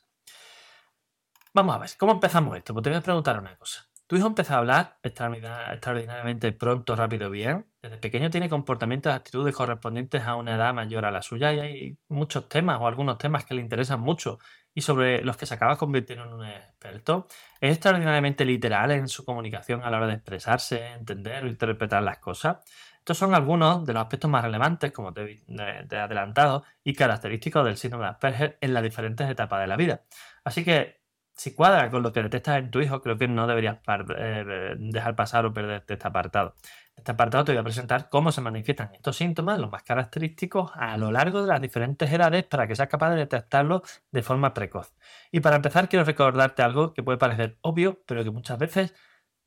Vamos 1.54 1.76
a 1.76 1.78
ver, 1.78 1.90
¿cómo 1.98 2.12
empezamos 2.12 2.56
esto? 2.56 2.72
Pues 2.74 2.82
te 2.82 2.90
voy 2.90 2.98
a 2.98 3.02
preguntar 3.02 3.38
una 3.38 3.56
cosa. 3.56 3.86
Tu 4.06 4.16
hijo 4.16 4.26
empezó 4.26 4.54
a 4.54 4.58
hablar 4.58 4.98
extraordinariamente 5.02 6.52
pronto, 6.52 6.94
rápido, 6.94 7.30
bien. 7.30 7.66
Desde 7.80 7.96
pequeño 7.96 8.28
tiene 8.28 8.50
comportamientos 8.50 9.12
actitudes 9.12 9.54
correspondientes 9.54 10.22
a 10.24 10.36
una 10.36 10.54
edad 10.54 10.74
mayor 10.74 11.06
a 11.06 11.10
la 11.10 11.22
suya 11.22 11.54
y 11.54 11.60
hay 11.60 11.98
muchos 12.08 12.48
temas 12.48 12.78
o 12.80 12.86
algunos 12.86 13.16
temas 13.16 13.46
que 13.46 13.54
le 13.54 13.62
interesan 13.62 14.00
mucho 14.00 14.38
y 14.74 14.80
sobre 14.82 15.22
los 15.22 15.36
que 15.36 15.46
se 15.46 15.54
acaba 15.54 15.76
convirtiendo 15.76 16.24
en 16.24 16.32
un 16.32 16.46
experto. 16.46 17.26
Es 17.60 17.72
extraordinariamente 17.72 18.44
literal 18.44 18.90
en 18.92 19.08
su 19.08 19.24
comunicación 19.24 19.82
a 19.82 19.90
la 19.90 19.98
hora 19.98 20.06
de 20.06 20.14
expresarse, 20.14 20.86
entender 20.92 21.44
o 21.44 21.48
interpretar 21.48 22.02
las 22.02 22.18
cosas. 22.18 22.58
Estos 22.98 23.18
son 23.18 23.34
algunos 23.34 23.84
de 23.84 23.92
los 23.92 24.02
aspectos 24.02 24.30
más 24.30 24.44
relevantes, 24.44 24.92
como 24.92 25.12
te, 25.12 25.42
he 25.48 25.96
adelantado, 25.96 26.64
y 26.84 26.94
característicos 26.94 27.64
del 27.64 27.76
síndrome 27.76 28.04
de 28.04 28.10
Asperger 28.10 28.58
en 28.60 28.72
las 28.72 28.82
diferentes 28.82 29.28
etapas 29.28 29.60
de 29.60 29.66
la 29.66 29.76
vida. 29.76 30.02
Así 30.44 30.64
que 30.64 31.01
si 31.34 31.54
cuadra 31.54 31.90
con 31.90 32.02
lo 32.02 32.12
que 32.12 32.22
detectas 32.22 32.58
en 32.58 32.70
tu 32.70 32.80
hijo, 32.80 33.00
creo 33.00 33.16
que 33.16 33.28
no 33.28 33.46
deberías 33.46 33.78
eh, 34.16 34.74
dejar 34.78 35.16
pasar 35.16 35.46
o 35.46 35.52
perderte 35.52 35.94
este 35.94 36.06
apartado. 36.06 36.54
Este 36.94 37.10
apartado 37.12 37.44
te 37.44 37.52
voy 37.52 37.60
a 37.60 37.64
presentar 37.64 38.10
cómo 38.10 38.32
se 38.32 38.42
manifiestan 38.42 38.94
estos 38.94 39.16
síntomas, 39.16 39.58
los 39.58 39.70
más 39.70 39.82
característicos, 39.82 40.70
a 40.74 40.96
lo 40.98 41.10
largo 41.10 41.42
de 41.42 41.48
las 41.48 41.60
diferentes 41.60 42.12
edades 42.12 42.44
para 42.44 42.66
que 42.66 42.76
seas 42.76 42.88
capaz 42.88 43.10
de 43.10 43.16
detectarlos 43.16 43.82
de 44.10 44.22
forma 44.22 44.52
precoz. 44.52 44.94
Y 45.30 45.40
para 45.40 45.56
empezar, 45.56 45.88
quiero 45.88 46.04
recordarte 46.04 46.62
algo 46.62 46.92
que 46.92 47.02
puede 47.02 47.18
parecer 47.18 47.58
obvio, 47.62 48.02
pero 48.06 48.22
que 48.22 48.30
muchas 48.30 48.58
veces, 48.58 48.94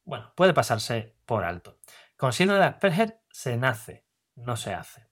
bueno, 0.03 0.33
puede 0.35 0.53
pasarse 0.53 1.15
por 1.25 1.43
alto. 1.43 1.77
Con 2.17 2.33
síndrome 2.33 2.61
de 2.61 2.67
Asperger 2.67 3.21
se 3.29 3.57
nace, 3.57 4.05
no 4.35 4.55
se 4.55 4.73
hace. 4.73 5.07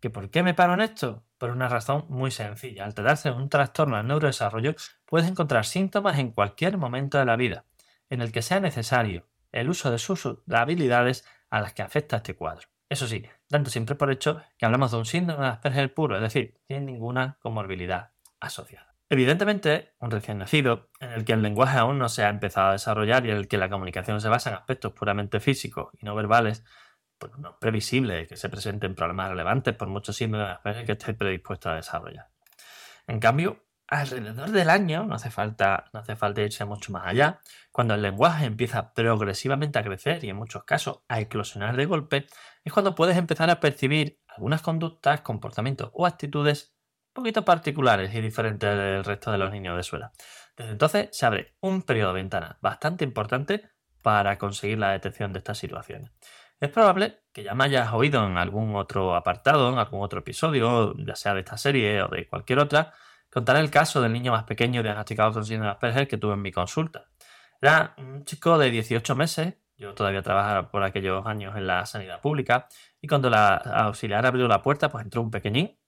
¿Que 0.00 0.10
¿Por 0.10 0.30
qué 0.30 0.42
me 0.42 0.54
paro 0.54 0.74
en 0.74 0.80
esto? 0.80 1.24
Por 1.44 1.50
una 1.50 1.68
razón 1.68 2.06
muy 2.08 2.30
sencilla. 2.30 2.86
Al 2.86 2.94
tratarse 2.94 3.28
de 3.28 3.36
un 3.36 3.50
trastorno 3.50 3.98
del 3.98 4.06
neurodesarrollo, 4.06 4.74
puedes 5.04 5.28
encontrar 5.28 5.66
síntomas 5.66 6.18
en 6.18 6.30
cualquier 6.30 6.78
momento 6.78 7.18
de 7.18 7.26
la 7.26 7.36
vida 7.36 7.66
en 8.08 8.22
el 8.22 8.32
que 8.32 8.40
sea 8.40 8.60
necesario 8.60 9.26
el 9.52 9.68
uso 9.68 9.90
de 9.90 9.98
sus 9.98 10.26
habilidades 10.50 11.28
a 11.50 11.60
las 11.60 11.74
que 11.74 11.82
afecta 11.82 12.16
este 12.16 12.34
cuadro. 12.34 12.68
Eso 12.88 13.06
sí, 13.06 13.26
dando 13.50 13.68
siempre 13.68 13.94
por 13.94 14.10
hecho 14.10 14.40
que 14.56 14.64
hablamos 14.64 14.92
de 14.92 14.96
un 14.96 15.04
síndrome 15.04 15.44
de 15.44 15.50
Asperger 15.50 15.92
puro, 15.92 16.16
es 16.16 16.22
decir, 16.22 16.56
sin 16.66 16.86
ninguna 16.86 17.36
comorbilidad 17.42 18.12
asociada. 18.40 18.94
Evidentemente, 19.10 19.92
un 19.98 20.12
recién 20.12 20.38
nacido, 20.38 20.88
en 20.98 21.10
el 21.10 21.26
que 21.26 21.34
el 21.34 21.42
lenguaje 21.42 21.76
aún 21.76 21.98
no 21.98 22.08
se 22.08 22.24
ha 22.24 22.30
empezado 22.30 22.68
a 22.68 22.72
desarrollar 22.72 23.26
y 23.26 23.32
en 23.32 23.36
el 23.36 23.48
que 23.48 23.58
la 23.58 23.68
comunicación 23.68 24.22
se 24.22 24.30
basa 24.30 24.48
en 24.48 24.56
aspectos 24.56 24.94
puramente 24.94 25.40
físicos 25.40 25.92
y 26.00 26.06
no 26.06 26.14
verbales, 26.14 26.64
pues 27.18 27.36
no 27.38 27.50
es 27.50 27.56
previsible 27.60 28.26
que 28.26 28.36
se 28.36 28.48
presenten 28.48 28.94
problemas 28.94 29.30
relevantes 29.30 29.74
por 29.74 29.88
muchos 29.88 30.16
síndromes 30.16 30.58
que 30.84 30.92
esté 30.92 31.14
predispuesto 31.14 31.70
a 31.70 31.76
desarrollar. 31.76 32.28
En 33.06 33.20
cambio, 33.20 33.64
alrededor 33.86 34.50
del 34.50 34.70
año, 34.70 35.04
no 35.04 35.14
hace, 35.14 35.30
falta, 35.30 35.90
no 35.92 36.00
hace 36.00 36.16
falta 36.16 36.42
irse 36.42 36.64
mucho 36.64 36.92
más 36.92 37.06
allá, 37.06 37.40
cuando 37.70 37.94
el 37.94 38.02
lenguaje 38.02 38.46
empieza 38.46 38.92
progresivamente 38.94 39.78
a 39.78 39.82
crecer 39.82 40.24
y 40.24 40.30
en 40.30 40.36
muchos 40.36 40.64
casos 40.64 41.00
a 41.08 41.20
eclosionar 41.20 41.76
de 41.76 41.86
golpe, 41.86 42.26
es 42.64 42.72
cuando 42.72 42.94
puedes 42.94 43.16
empezar 43.16 43.50
a 43.50 43.60
percibir 43.60 44.20
algunas 44.28 44.62
conductas, 44.62 45.20
comportamientos 45.20 45.90
o 45.92 46.06
actitudes 46.06 46.74
un 47.08 47.22
poquito 47.22 47.44
particulares 47.44 48.12
y 48.14 48.20
diferentes 48.20 48.68
del 48.68 49.04
resto 49.04 49.30
de 49.30 49.38
los 49.38 49.52
niños 49.52 49.76
de 49.76 49.82
su 49.84 49.96
edad. 49.96 50.12
Desde 50.56 50.72
entonces 50.72 51.08
se 51.12 51.26
abre 51.26 51.54
un 51.60 51.82
periodo 51.82 52.12
de 52.12 52.22
ventana 52.22 52.58
bastante 52.60 53.04
importante 53.04 53.70
para 54.02 54.36
conseguir 54.38 54.78
la 54.78 54.92
detección 54.92 55.32
de 55.32 55.38
estas 55.38 55.58
situaciones. 55.58 56.10
Es 56.64 56.70
probable 56.70 57.24
que 57.30 57.42
ya 57.42 57.54
me 57.54 57.64
hayas 57.64 57.92
oído 57.92 58.26
en 58.26 58.38
algún 58.38 58.74
otro 58.74 59.14
apartado, 59.14 59.70
en 59.70 59.78
algún 59.78 60.02
otro 60.02 60.20
episodio, 60.20 60.94
ya 60.96 61.14
sea 61.14 61.34
de 61.34 61.40
esta 61.40 61.58
serie 61.58 62.02
o 62.02 62.08
de 62.08 62.26
cualquier 62.26 62.58
otra, 62.58 62.94
contar 63.30 63.56
el 63.56 63.70
caso 63.70 64.00
del 64.00 64.14
niño 64.14 64.32
más 64.32 64.44
pequeño 64.44 64.82
diagnosticado 64.82 65.34
con 65.34 65.44
síndrome 65.44 65.66
de 65.66 65.72
Asperger 65.72 66.08
que 66.08 66.16
tuve 66.16 66.32
en 66.32 66.40
mi 66.40 66.52
consulta. 66.52 67.04
Era 67.60 67.94
un 67.98 68.24
chico 68.24 68.56
de 68.56 68.70
18 68.70 69.14
meses, 69.14 69.56
yo 69.76 69.92
todavía 69.92 70.22
trabajaba 70.22 70.70
por 70.70 70.82
aquellos 70.82 71.26
años 71.26 71.54
en 71.54 71.66
la 71.66 71.84
sanidad 71.84 72.22
pública, 72.22 72.66
y 72.98 73.08
cuando 73.08 73.28
la 73.28 73.56
auxiliar 73.56 74.24
abrió 74.24 74.48
la 74.48 74.62
puerta, 74.62 74.88
pues 74.88 75.04
entró 75.04 75.20
un 75.20 75.30
pequeñín, 75.30 75.78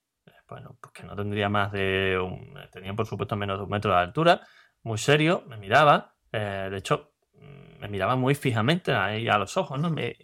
bueno, 0.47 0.77
pues 0.79 0.93
que 0.93 1.03
no 1.05 1.15
tendría 1.15 1.49
más 1.49 1.71
de 1.71 2.19
un, 2.19 2.95
por 2.95 3.07
supuesto 3.07 3.35
menos 3.35 3.57
de 3.57 3.63
un 3.63 3.69
metro 3.71 3.91
de 3.93 3.97
altura, 3.97 4.41
muy 4.83 4.99
serio, 4.99 5.43
me 5.47 5.57
miraba, 5.57 6.13
eh, 6.31 6.67
de 6.69 6.77
hecho, 6.77 7.13
mm, 7.33 7.79
me 7.79 7.87
miraba 7.87 8.15
muy 8.15 8.35
fijamente 8.35 8.93
ahí 8.93 9.27
a 9.27 9.39
los 9.39 9.57
ojos, 9.57 9.79
¿no? 9.79 9.89
Me, 9.89 10.15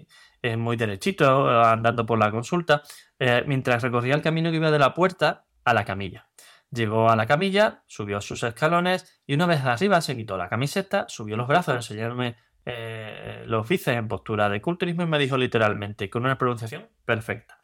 eh, 0.43 0.57
muy 0.57 0.75
derechito, 0.75 1.49
andando 1.49 2.05
por 2.05 2.19
la 2.19 2.29
consulta, 2.29 2.83
eh, 3.17 3.45
mientras 3.47 3.81
recorría 3.81 4.13
el 4.13 4.21
camino 4.21 4.51
que 4.51 4.57
iba 4.57 4.71
de 4.71 4.77
la 4.77 4.93
puerta 4.93 5.45
a 5.63 5.73
la 5.73 5.85
camilla. 5.85 6.27
Llegó 6.69 7.09
a 7.09 7.15
la 7.15 7.25
camilla, 7.25 7.83
subió 7.87 8.19
sus 8.19 8.43
escalones 8.43 9.23
y 9.25 9.35
una 9.35 9.45
vez 9.45 9.63
arriba 9.63 10.01
se 10.01 10.17
quitó 10.17 10.35
la 10.35 10.49
camiseta, 10.49 11.05
subió 11.07 11.37
los 11.37 11.47
brazos, 11.47 11.75
enseñándome 11.75 12.35
eh, 12.65 13.43
los 13.45 13.65
bíceps 13.69 13.97
en 13.97 14.09
postura 14.09 14.49
de 14.49 14.61
culturismo 14.61 15.03
y 15.03 15.05
me 15.05 15.17
dijo 15.17 15.37
literalmente, 15.37 16.09
con 16.09 16.25
una 16.25 16.37
pronunciación 16.37 16.89
perfecta. 17.05 17.63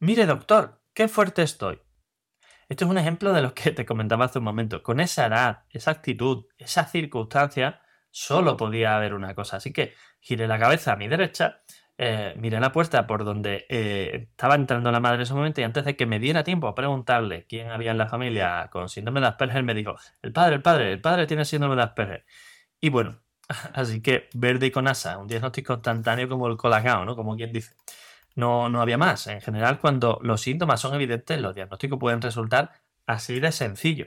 Mire, 0.00 0.26
doctor, 0.26 0.82
qué 0.92 1.06
fuerte 1.06 1.42
estoy. 1.42 1.80
Esto 2.68 2.86
es 2.86 2.90
un 2.90 2.98
ejemplo 2.98 3.32
de 3.32 3.42
lo 3.42 3.54
que 3.54 3.70
te 3.70 3.86
comentaba 3.86 4.24
hace 4.24 4.40
un 4.40 4.46
momento. 4.46 4.82
Con 4.82 4.98
esa 4.98 5.26
edad, 5.26 5.62
esa 5.70 5.92
actitud, 5.92 6.46
esa 6.58 6.86
circunstancia, 6.86 7.82
solo 8.10 8.56
podía 8.56 8.96
haber 8.96 9.14
una 9.14 9.32
cosa. 9.36 9.58
Así 9.58 9.72
que 9.72 9.94
giré 10.18 10.48
la 10.48 10.58
cabeza 10.58 10.94
a 10.94 10.96
mi 10.96 11.06
derecha 11.06 11.60
eh, 11.98 12.34
miré 12.36 12.60
la 12.60 12.72
puerta 12.72 13.06
por 13.06 13.24
donde 13.24 13.64
eh, 13.70 14.28
estaba 14.30 14.54
entrando 14.54 14.92
la 14.92 15.00
madre 15.00 15.16
en 15.16 15.22
ese 15.22 15.34
momento 15.34 15.60
y 15.62 15.64
antes 15.64 15.84
de 15.84 15.96
que 15.96 16.04
me 16.04 16.18
diera 16.18 16.44
tiempo 16.44 16.68
a 16.68 16.74
preguntarle 16.74 17.46
quién 17.46 17.70
había 17.70 17.92
en 17.92 17.98
la 17.98 18.06
familia 18.08 18.68
con 18.70 18.88
síndrome 18.90 19.20
de 19.20 19.28
Asperger, 19.28 19.62
me 19.62 19.74
dijo, 19.74 19.96
el 20.22 20.32
padre, 20.32 20.56
el 20.56 20.62
padre, 20.62 20.92
el 20.92 21.00
padre 21.00 21.26
tiene 21.26 21.44
síndrome 21.44 21.76
de 21.76 21.82
Asperger. 21.82 22.26
Y 22.80 22.90
bueno, 22.90 23.20
así 23.74 24.02
que 24.02 24.28
verde 24.34 24.66
y 24.66 24.70
con 24.70 24.88
asa, 24.88 25.18
un 25.18 25.26
diagnóstico 25.28 25.74
instantáneo 25.74 26.28
como 26.28 26.48
el 26.48 26.56
colagao, 26.56 27.04
¿no? 27.04 27.16
Como 27.16 27.36
quien 27.36 27.52
dice. 27.52 27.74
No, 28.34 28.68
no 28.68 28.82
había 28.82 28.98
más. 28.98 29.26
En 29.28 29.40
general, 29.40 29.80
cuando 29.80 30.18
los 30.22 30.42
síntomas 30.42 30.80
son 30.80 30.94
evidentes, 30.94 31.40
los 31.40 31.54
diagnósticos 31.54 31.98
pueden 31.98 32.20
resultar 32.20 32.72
así 33.06 33.40
de 33.40 33.52
sencillo. 33.52 34.06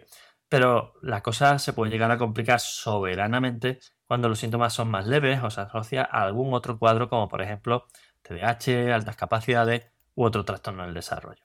Pero 0.50 0.94
la 1.02 1.22
cosa 1.22 1.60
se 1.60 1.74
puede 1.74 1.92
llegar 1.92 2.12
a 2.12 2.18
complicar 2.18 2.60
soberanamente 2.60 3.80
cuando 4.06 4.28
los 4.28 4.40
síntomas 4.40 4.74
son 4.74 4.90
más 4.90 5.08
leves 5.08 5.42
o 5.44 5.50
se 5.52 5.62
asocia 5.62 6.02
a 6.02 6.24
algún 6.24 6.54
otro 6.54 6.80
cuadro 6.80 7.08
como 7.08 7.30
por 7.30 7.44
ejemplo 7.44 7.86
TDAH, 8.24 8.94
altas 8.94 9.16
capacidades 9.16 9.88
u 10.16 10.24
otro 10.26 10.44
trastorno 10.44 10.84
del 10.84 10.96
desarrollo. 10.96 11.44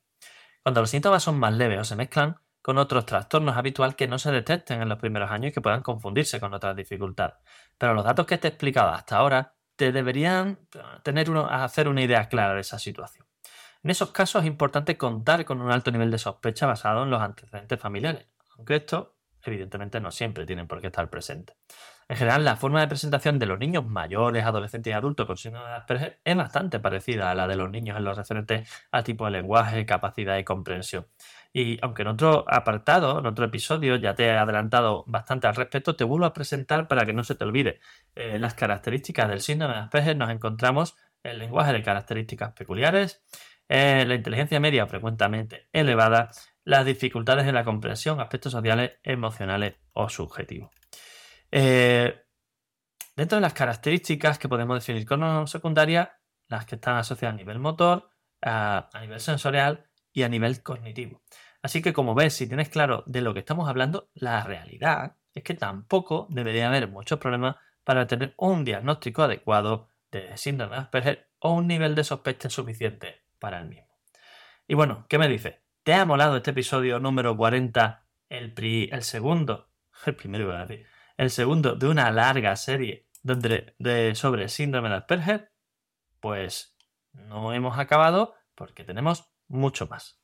Cuando 0.63 0.81
los 0.81 0.91
síntomas 0.91 1.23
son 1.23 1.39
más 1.39 1.53
leves 1.53 1.79
o 1.79 1.85
se 1.85 1.97
mezclan 1.97 2.41
con 2.63 2.79
otros 2.79 3.05
trastornos 3.05 3.59
habitual 3.59 3.95
que 3.95 4.09
no 4.09 4.19
se 4.19 4.33
detecten 4.33 4.81
en 4.81 4.89
los 4.89 4.99
primeros 4.99 5.31
años 5.31 5.51
y 5.51 5.53
que 5.53 5.61
puedan 5.61 5.83
confundirse 5.83 6.41
con 6.41 6.55
otras 6.55 6.75
dificultades. 6.75 7.37
Pero 7.77 7.93
los 7.93 8.05
datos 8.05 8.25
que 8.25 8.39
te 8.39 8.49
he 8.49 8.51
explicado 8.51 8.89
hasta 8.89 9.19
ahora 9.19 9.55
te 9.77 9.93
deberían 9.93 10.59
tener 11.03 11.29
hacer 11.51 11.89
una 11.89 12.01
idea 12.01 12.27
clara 12.31 12.55
de 12.55 12.63
esa 12.63 12.79
situación. 12.79 13.27
En 13.83 13.91
esos 13.91 14.13
casos 14.13 14.43
es 14.43 14.47
importante 14.47 14.97
contar 14.97 15.45
con 15.45 15.61
un 15.61 15.71
alto 15.71 15.91
nivel 15.91 16.11
de 16.11 16.17
sospecha 16.17 16.65
basado 16.65 17.03
en 17.03 17.11
los 17.11 17.21
antecedentes 17.21 17.79
familiares, 17.79 18.27
aunque 18.57 18.77
esto 18.77 19.17
evidentemente 19.43 20.01
no 20.01 20.11
siempre 20.11 20.47
tienen 20.47 20.67
por 20.67 20.81
qué 20.81 20.89
estar 20.89 21.11
presentes. 21.11 21.57
En 22.07 22.17
general, 22.17 22.45
la 22.45 22.57
forma 22.57 22.81
de 22.81 22.89
presentación 22.89 23.39
de 23.39 23.47
los 23.47 23.59
niños 23.59 23.87
mayores, 23.87 24.45
adolescentes 24.45 24.91
y 24.91 24.95
adultos 24.95 25.27
con 25.27 25.39
síndrome 25.39 25.69
de 25.69 25.75
Asperger 25.75 26.21
es 26.23 26.37
bastante 26.37 26.79
parecida 26.79 27.31
a 27.31 27.35
la 27.35 27.47
de 27.47 27.57
los 27.57 27.71
niños 27.71 27.97
en 27.97 28.05
lo 28.05 28.13
referente 28.13 28.65
al 28.91 29.05
tipo 29.05 29.25
de 29.25 29.31
lenguaje, 29.31 29.87
capacidad 29.87 30.37
y 30.37 30.45
comprensión. 30.45 31.07
Y 31.53 31.79
aunque 31.83 32.03
en 32.03 32.09
otro 32.09 32.45
apartado, 32.47 33.21
en 33.21 33.27
otro 33.27 33.47
episodio, 33.47 33.97
ya 33.97 34.15
te 34.15 34.27
he 34.27 34.37
adelantado 34.37 35.05
bastante 35.07 35.47
al 35.47 35.55
respecto, 35.55 35.97
te 35.97 36.05
vuelvo 36.05 36.27
a 36.27 36.35
presentar 36.35 36.89
para 36.89 37.07
que 37.07 37.15
no 37.15 37.25
se 37.25 37.37
te 37.37 37.45
olvide. 37.45 37.81
Eh, 38.15 38.39
las 38.39 38.55
características 38.55 39.29
del 39.29 39.41
síndrome 39.41 39.75
de 39.75 39.81
Asperger 39.81 40.17
nos 40.17 40.31
encontramos 40.31 40.97
el 41.23 41.39
lenguaje 41.39 41.73
de 41.73 41.83
características 41.83 42.53
peculiares, 42.53 43.23
eh, 43.69 44.05
la 44.07 44.15
inteligencia 44.15 44.61
media 44.61 44.87
frecuentemente 44.87 45.69
elevada, 45.73 46.31
las 46.65 46.85
dificultades 46.85 47.47
en 47.47 47.55
la 47.55 47.65
comprensión, 47.65 48.21
aspectos 48.21 48.53
sociales, 48.53 48.93
emocionales 49.03 49.75
o 49.93 50.09
subjetivos. 50.09 50.71
Eh, 51.51 52.23
dentro 53.15 53.37
de 53.37 53.43
las 53.43 53.53
características 53.53 54.39
que 54.39 54.49
podemos 54.49 54.77
definir 54.79 55.07
como 55.07 55.47
secundarias, 55.47 56.09
las 56.49 56.67
que 56.67 56.77
están 56.77 56.97
asociadas 56.97 57.35
a 57.35 57.37
nivel 57.37 57.59
motor, 57.59 58.11
a, 58.43 58.89
nivel 59.01 59.21
sensorial 59.21 59.87
y 60.13 60.23
a 60.23 60.29
nivel 60.29 60.63
cognitivo. 60.63 61.23
Así 61.63 61.81
que 61.81 61.93
como 61.93 62.15
ves, 62.15 62.35
si 62.35 62.47
tienes 62.47 62.69
claro 62.69 63.05
de 63.07 63.23
lo 63.23 63.33
que 63.33 63.41
estamos 63.41 63.69
hablando, 63.69 64.11
la 64.15 64.43
realidad 64.45 65.17
es 65.33 65.43
que 65.43 65.55
tampoco 65.55 66.27
debería 66.31 66.69
haber 66.69 66.89
muchos 66.89 67.19
problemas 67.19 67.57
para 67.85 68.07
tener 68.07 68.35
un 68.37 68.65
diagnóstico 68.65 69.23
adecuado 69.23 69.89
de 70.11 70.37
síndrome 70.37 70.77
de 70.77 70.83
Asperger 70.83 71.29
o 71.39 71.53
un 71.53 71.67
nivel 71.67 71.95
de 71.95 72.05
sospecha 72.05 72.49
suficiente 72.49 73.25
para 73.39 73.59
el 73.59 73.69
mismo. 73.69 73.89
Y 74.67 74.75
bueno, 74.75 75.07
¿qué 75.09 75.19
me 75.19 75.29
dices? 75.29 75.64
¿Te 75.85 75.93
ha 75.93 76.07
molado 76.07 76.39
este 76.39 76.53
episodio 76.53 76.99
número 76.99 77.37
40, 77.37 78.07
el, 78.31 79.03
segundo, 79.03 79.69
el 80.07 80.17
primero 80.17 80.45
iba 80.45 80.59
a 80.59 80.65
decir, 80.65 80.87
el 81.19 81.29
segundo 81.29 81.75
de 81.77 81.89
una 81.89 82.11
larga 82.11 82.57
serie 82.57 83.11
sobre 84.15 84.49
síndrome 84.49 84.89
de 84.89 84.95
Asperger, 84.95 85.53
pues 86.21 86.79
no 87.13 87.53
hemos 87.53 87.79
acabado 87.79 88.35
porque 88.55 88.83
tenemos 88.85 89.31
mucho 89.47 89.87
más. 89.87 90.23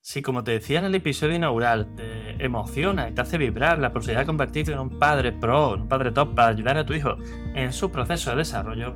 Si 0.00 0.22
como 0.22 0.44
te 0.44 0.52
decía 0.52 0.78
en 0.78 0.84
el 0.84 0.94
episodio 0.94 1.34
inaugural, 1.34 1.96
te 1.96 2.44
emociona 2.44 3.08
y 3.08 3.12
te 3.12 3.22
hace 3.22 3.38
vibrar 3.38 3.80
la 3.80 3.92
posibilidad 3.92 4.20
de 4.20 4.26
convertirte 4.26 4.70
en 4.70 4.78
un 4.78 5.00
padre 5.00 5.32
pro, 5.32 5.74
un 5.74 5.88
padre 5.88 6.12
top 6.12 6.32
para 6.36 6.50
ayudar 6.50 6.78
a 6.78 6.86
tu 6.86 6.94
hijo 6.94 7.16
en 7.56 7.72
su 7.72 7.90
proceso 7.90 8.30
de 8.30 8.36
desarrollo, 8.36 8.94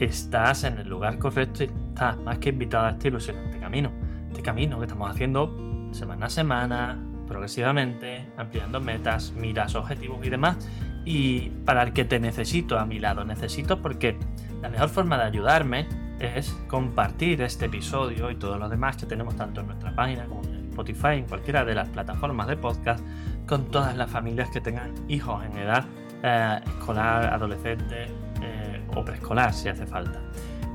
estás 0.00 0.64
en 0.64 0.78
el 0.78 0.88
lugar 0.88 1.18
correcto 1.18 1.64
y 1.64 1.66
estás 1.66 2.16
más 2.16 2.38
que 2.38 2.48
invitado 2.48 2.86
a 2.86 2.90
este 2.92 3.08
ilusionante 3.08 3.60
camino. 3.60 4.05
Este 4.36 4.44
camino 4.44 4.78
que 4.78 4.84
estamos 4.84 5.10
haciendo 5.10 5.88
semana 5.92 6.26
a 6.26 6.28
semana, 6.28 7.02
progresivamente, 7.26 8.26
ampliando 8.36 8.82
metas, 8.82 9.32
miras, 9.32 9.74
objetivos 9.74 10.18
y 10.26 10.28
demás. 10.28 10.58
Y 11.06 11.48
para 11.64 11.84
el 11.84 11.94
que 11.94 12.04
te 12.04 12.20
necesito 12.20 12.78
a 12.78 12.84
mi 12.84 12.98
lado, 12.98 13.24
necesito 13.24 13.80
porque 13.80 14.18
la 14.60 14.68
mejor 14.68 14.90
forma 14.90 15.16
de 15.16 15.24
ayudarme 15.24 15.88
es 16.20 16.50
compartir 16.68 17.40
este 17.40 17.64
episodio 17.64 18.30
y 18.30 18.34
todos 18.34 18.60
los 18.60 18.68
demás 18.68 18.98
que 18.98 19.06
tenemos 19.06 19.34
tanto 19.36 19.62
en 19.62 19.68
nuestra 19.68 19.96
página 19.96 20.26
como 20.26 20.42
en 20.42 20.66
Spotify, 20.68 21.14
en 21.14 21.24
cualquiera 21.24 21.64
de 21.64 21.74
las 21.74 21.88
plataformas 21.88 22.46
de 22.46 22.58
podcast, 22.58 23.02
con 23.48 23.70
todas 23.70 23.96
las 23.96 24.10
familias 24.10 24.50
que 24.50 24.60
tengan 24.60 24.92
hijos 25.08 25.42
en 25.46 25.56
edad 25.56 25.86
eh, 26.22 26.60
escolar, 26.66 27.32
adolescente 27.32 28.04
eh, 28.42 28.86
o 28.94 29.02
preescolar 29.02 29.54
si 29.54 29.70
hace 29.70 29.86
falta. 29.86 30.20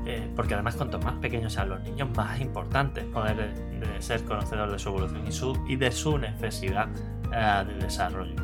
Eh, 0.04 0.28
porque 0.34 0.54
además 0.54 0.74
cuanto 0.74 0.98
más 0.98 1.14
pequeños 1.14 1.52
sean 1.52 1.68
los 1.68 1.80
niños, 1.82 2.08
más 2.16 2.40
importante 2.40 3.02
poder 3.02 3.54
ser 4.00 4.24
conocedor 4.24 4.70
de 4.70 4.78
su 4.78 4.88
evolución 4.88 5.26
y, 5.26 5.32
su, 5.32 5.56
y 5.68 5.76
de 5.76 5.92
su 5.92 6.18
necesidad 6.18 6.88
de 7.66 7.74
desarrollo. 7.74 8.34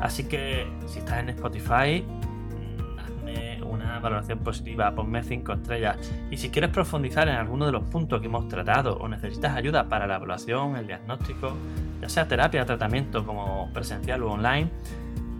Así 0.00 0.24
que 0.24 0.66
si 0.86 0.98
estás 0.98 1.18
en 1.20 1.28
Spotify, 1.28 2.04
una 3.74 3.98
valoración 3.98 4.38
positiva, 4.38 4.94
ponme 4.94 5.22
5 5.22 5.52
estrellas. 5.52 5.98
Y 6.30 6.36
si 6.36 6.50
quieres 6.50 6.70
profundizar 6.70 7.28
en 7.28 7.34
alguno 7.34 7.66
de 7.66 7.72
los 7.72 7.82
puntos 7.84 8.20
que 8.20 8.26
hemos 8.26 8.48
tratado 8.48 8.96
o 8.96 9.08
necesitas 9.08 9.54
ayuda 9.56 9.88
para 9.88 10.06
la 10.06 10.16
evaluación, 10.16 10.76
el 10.76 10.86
diagnóstico, 10.86 11.52
ya 12.00 12.08
sea 12.08 12.26
terapia, 12.26 12.64
tratamiento 12.64 13.24
como 13.24 13.70
presencial 13.72 14.22
o 14.22 14.32
online, 14.32 14.70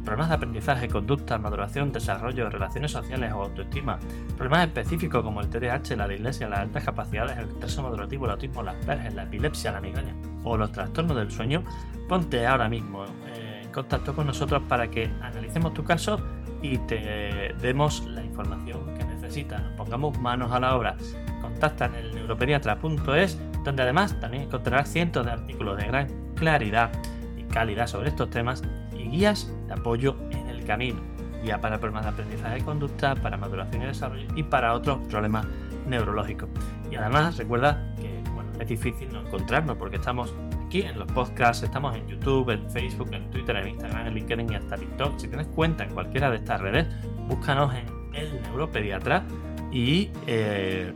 problemas 0.05 0.29
de 0.29 0.35
aprendizaje, 0.37 0.89
conducta, 0.89 1.39
maduración, 1.39 1.93
desarrollo, 1.93 2.51
relaciones 2.51 2.93
sociales 2.93 3.33
o 3.33 3.43
autoestima, 3.43 3.99
problemas 4.37 4.67
específicos 4.67 5.23
como 5.23 5.41
el 5.41 5.49
TDAH, 5.49 5.97
la 5.97 6.07
dislexia, 6.07 6.49
las 6.49 6.61
altas 6.61 6.85
capacidades, 6.85 7.39
el 7.39 7.49
retraso 7.49 7.83
madurativo, 7.83 8.27
el 8.27 8.33
autismo, 8.33 8.63
las 8.63 8.77
perges, 8.85 9.15
la 9.15 9.25
epilepsia, 9.25 9.73
la 9.73 9.81
migraña 9.81 10.15
o 10.45 10.57
los 10.57 10.71
trastornos 10.73 11.17
del 11.17 11.31
sueño, 11.31 11.65
ponte 12.09 12.47
ahora 12.47 12.69
mismo 12.69 13.05
eh, 13.05 13.63
en 13.65 13.73
contacto 13.73 14.15
con 14.15 14.27
nosotros 14.27 14.63
para 14.69 14.89
que 14.89 15.11
analicemos 15.23 15.73
tu 15.75 15.85
caso 15.85 16.21
y 16.63 16.79
te 16.79 17.55
demos 17.61 18.05
la 18.07 18.25
información 18.25 18.95
que 18.95 19.05
necesitas. 19.05 19.63
Nos 19.63 19.73
pongamos 19.73 20.19
manos 20.19 20.51
a 20.53 20.61
la 20.61 20.77
obra. 20.77 20.97
Contacta 21.43 21.87
en 21.87 21.95
el 21.95 22.15
neuropediatra.es, 22.15 23.39
donde 23.65 23.83
además 23.83 24.19
también 24.19 24.45
encontrarás 24.45 24.89
cientos 24.89 25.27
de 25.27 25.33
artículos 25.33 25.77
de 25.77 25.87
gran 25.87 26.09
claridad 26.35 26.91
y 27.37 27.43
calidad 27.45 27.87
sobre 27.87 28.09
estos 28.09 28.31
temas 28.31 28.63
guías 29.09 29.53
de 29.67 29.75
apoyo 29.75 30.17
en 30.31 30.49
el 30.49 30.65
camino. 30.65 31.01
Guía 31.43 31.61
para 31.61 31.79
problemas 31.79 32.05
de 32.05 32.11
aprendizaje 32.11 32.55
de 32.55 32.65
conducta, 32.65 33.15
para 33.15 33.37
maduración 33.37 33.83
y 33.83 33.87
desarrollo 33.87 34.27
y 34.35 34.43
para 34.43 34.73
otros 34.75 34.99
problemas 35.09 35.47
neurológicos. 35.87 36.49
Y 36.91 36.97
además 36.97 37.37
recuerda 37.37 37.95
que 37.97 38.23
bueno, 38.31 38.51
es 38.59 38.69
difícil 38.69 39.13
no 39.13 39.21
encontrarnos 39.21 39.77
porque 39.77 39.97
estamos 39.97 40.35
en 40.83 40.99
los 40.99 41.11
podcasts, 41.13 41.63
estamos 41.63 41.95
en 41.95 42.07
YouTube, 42.09 42.51
en 42.51 42.69
Facebook, 42.71 43.09
en 43.13 43.31
Twitter, 43.31 43.57
en 43.57 43.69
Instagram, 43.69 44.07
en 44.09 44.15
LinkedIn 44.15 44.53
y 44.53 44.55
hasta 44.57 44.77
TikTok. 44.77 45.19
Si 45.19 45.29
tienes 45.29 45.47
cuenta 45.49 45.85
en 45.85 45.95
cualquiera 45.95 46.31
de 46.31 46.39
estas 46.39 46.61
redes, 46.61 46.87
búscanos 47.29 47.73
en 47.75 47.87
el 48.15 48.43
neuropediatra 48.43 49.25
y 49.71 50.11
eh, 50.27 50.93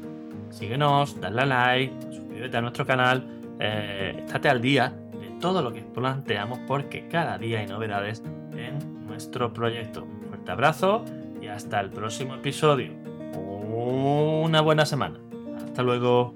síguenos, 0.51 1.21
dale 1.21 1.42
a 1.42 1.47
like, 1.47 1.94
suscríbete 2.11 2.57
a 2.57 2.61
nuestro 2.61 2.87
canal, 2.87 3.25
eh, 3.61 4.23
estate 4.25 4.49
al 4.49 4.61
día 4.61 4.92
todo 5.40 5.62
lo 5.62 5.72
que 5.72 5.83
planteamos 5.83 6.59
porque 6.66 7.09
cada 7.09 7.38
día 7.38 7.61
hay 7.61 7.66
novedades 7.66 8.22
en 8.57 9.07
nuestro 9.07 9.53
proyecto. 9.53 10.05
Un 10.05 10.29
fuerte 10.29 10.51
abrazo 10.51 11.05
y 11.40 11.46
hasta 11.46 11.81
el 11.81 11.90
próximo 11.90 12.35
episodio. 12.35 12.92
Una 13.35 14.61
buena 14.61 14.87
semana. 14.87 15.20
Hasta 15.64 15.83
luego. 15.83 16.35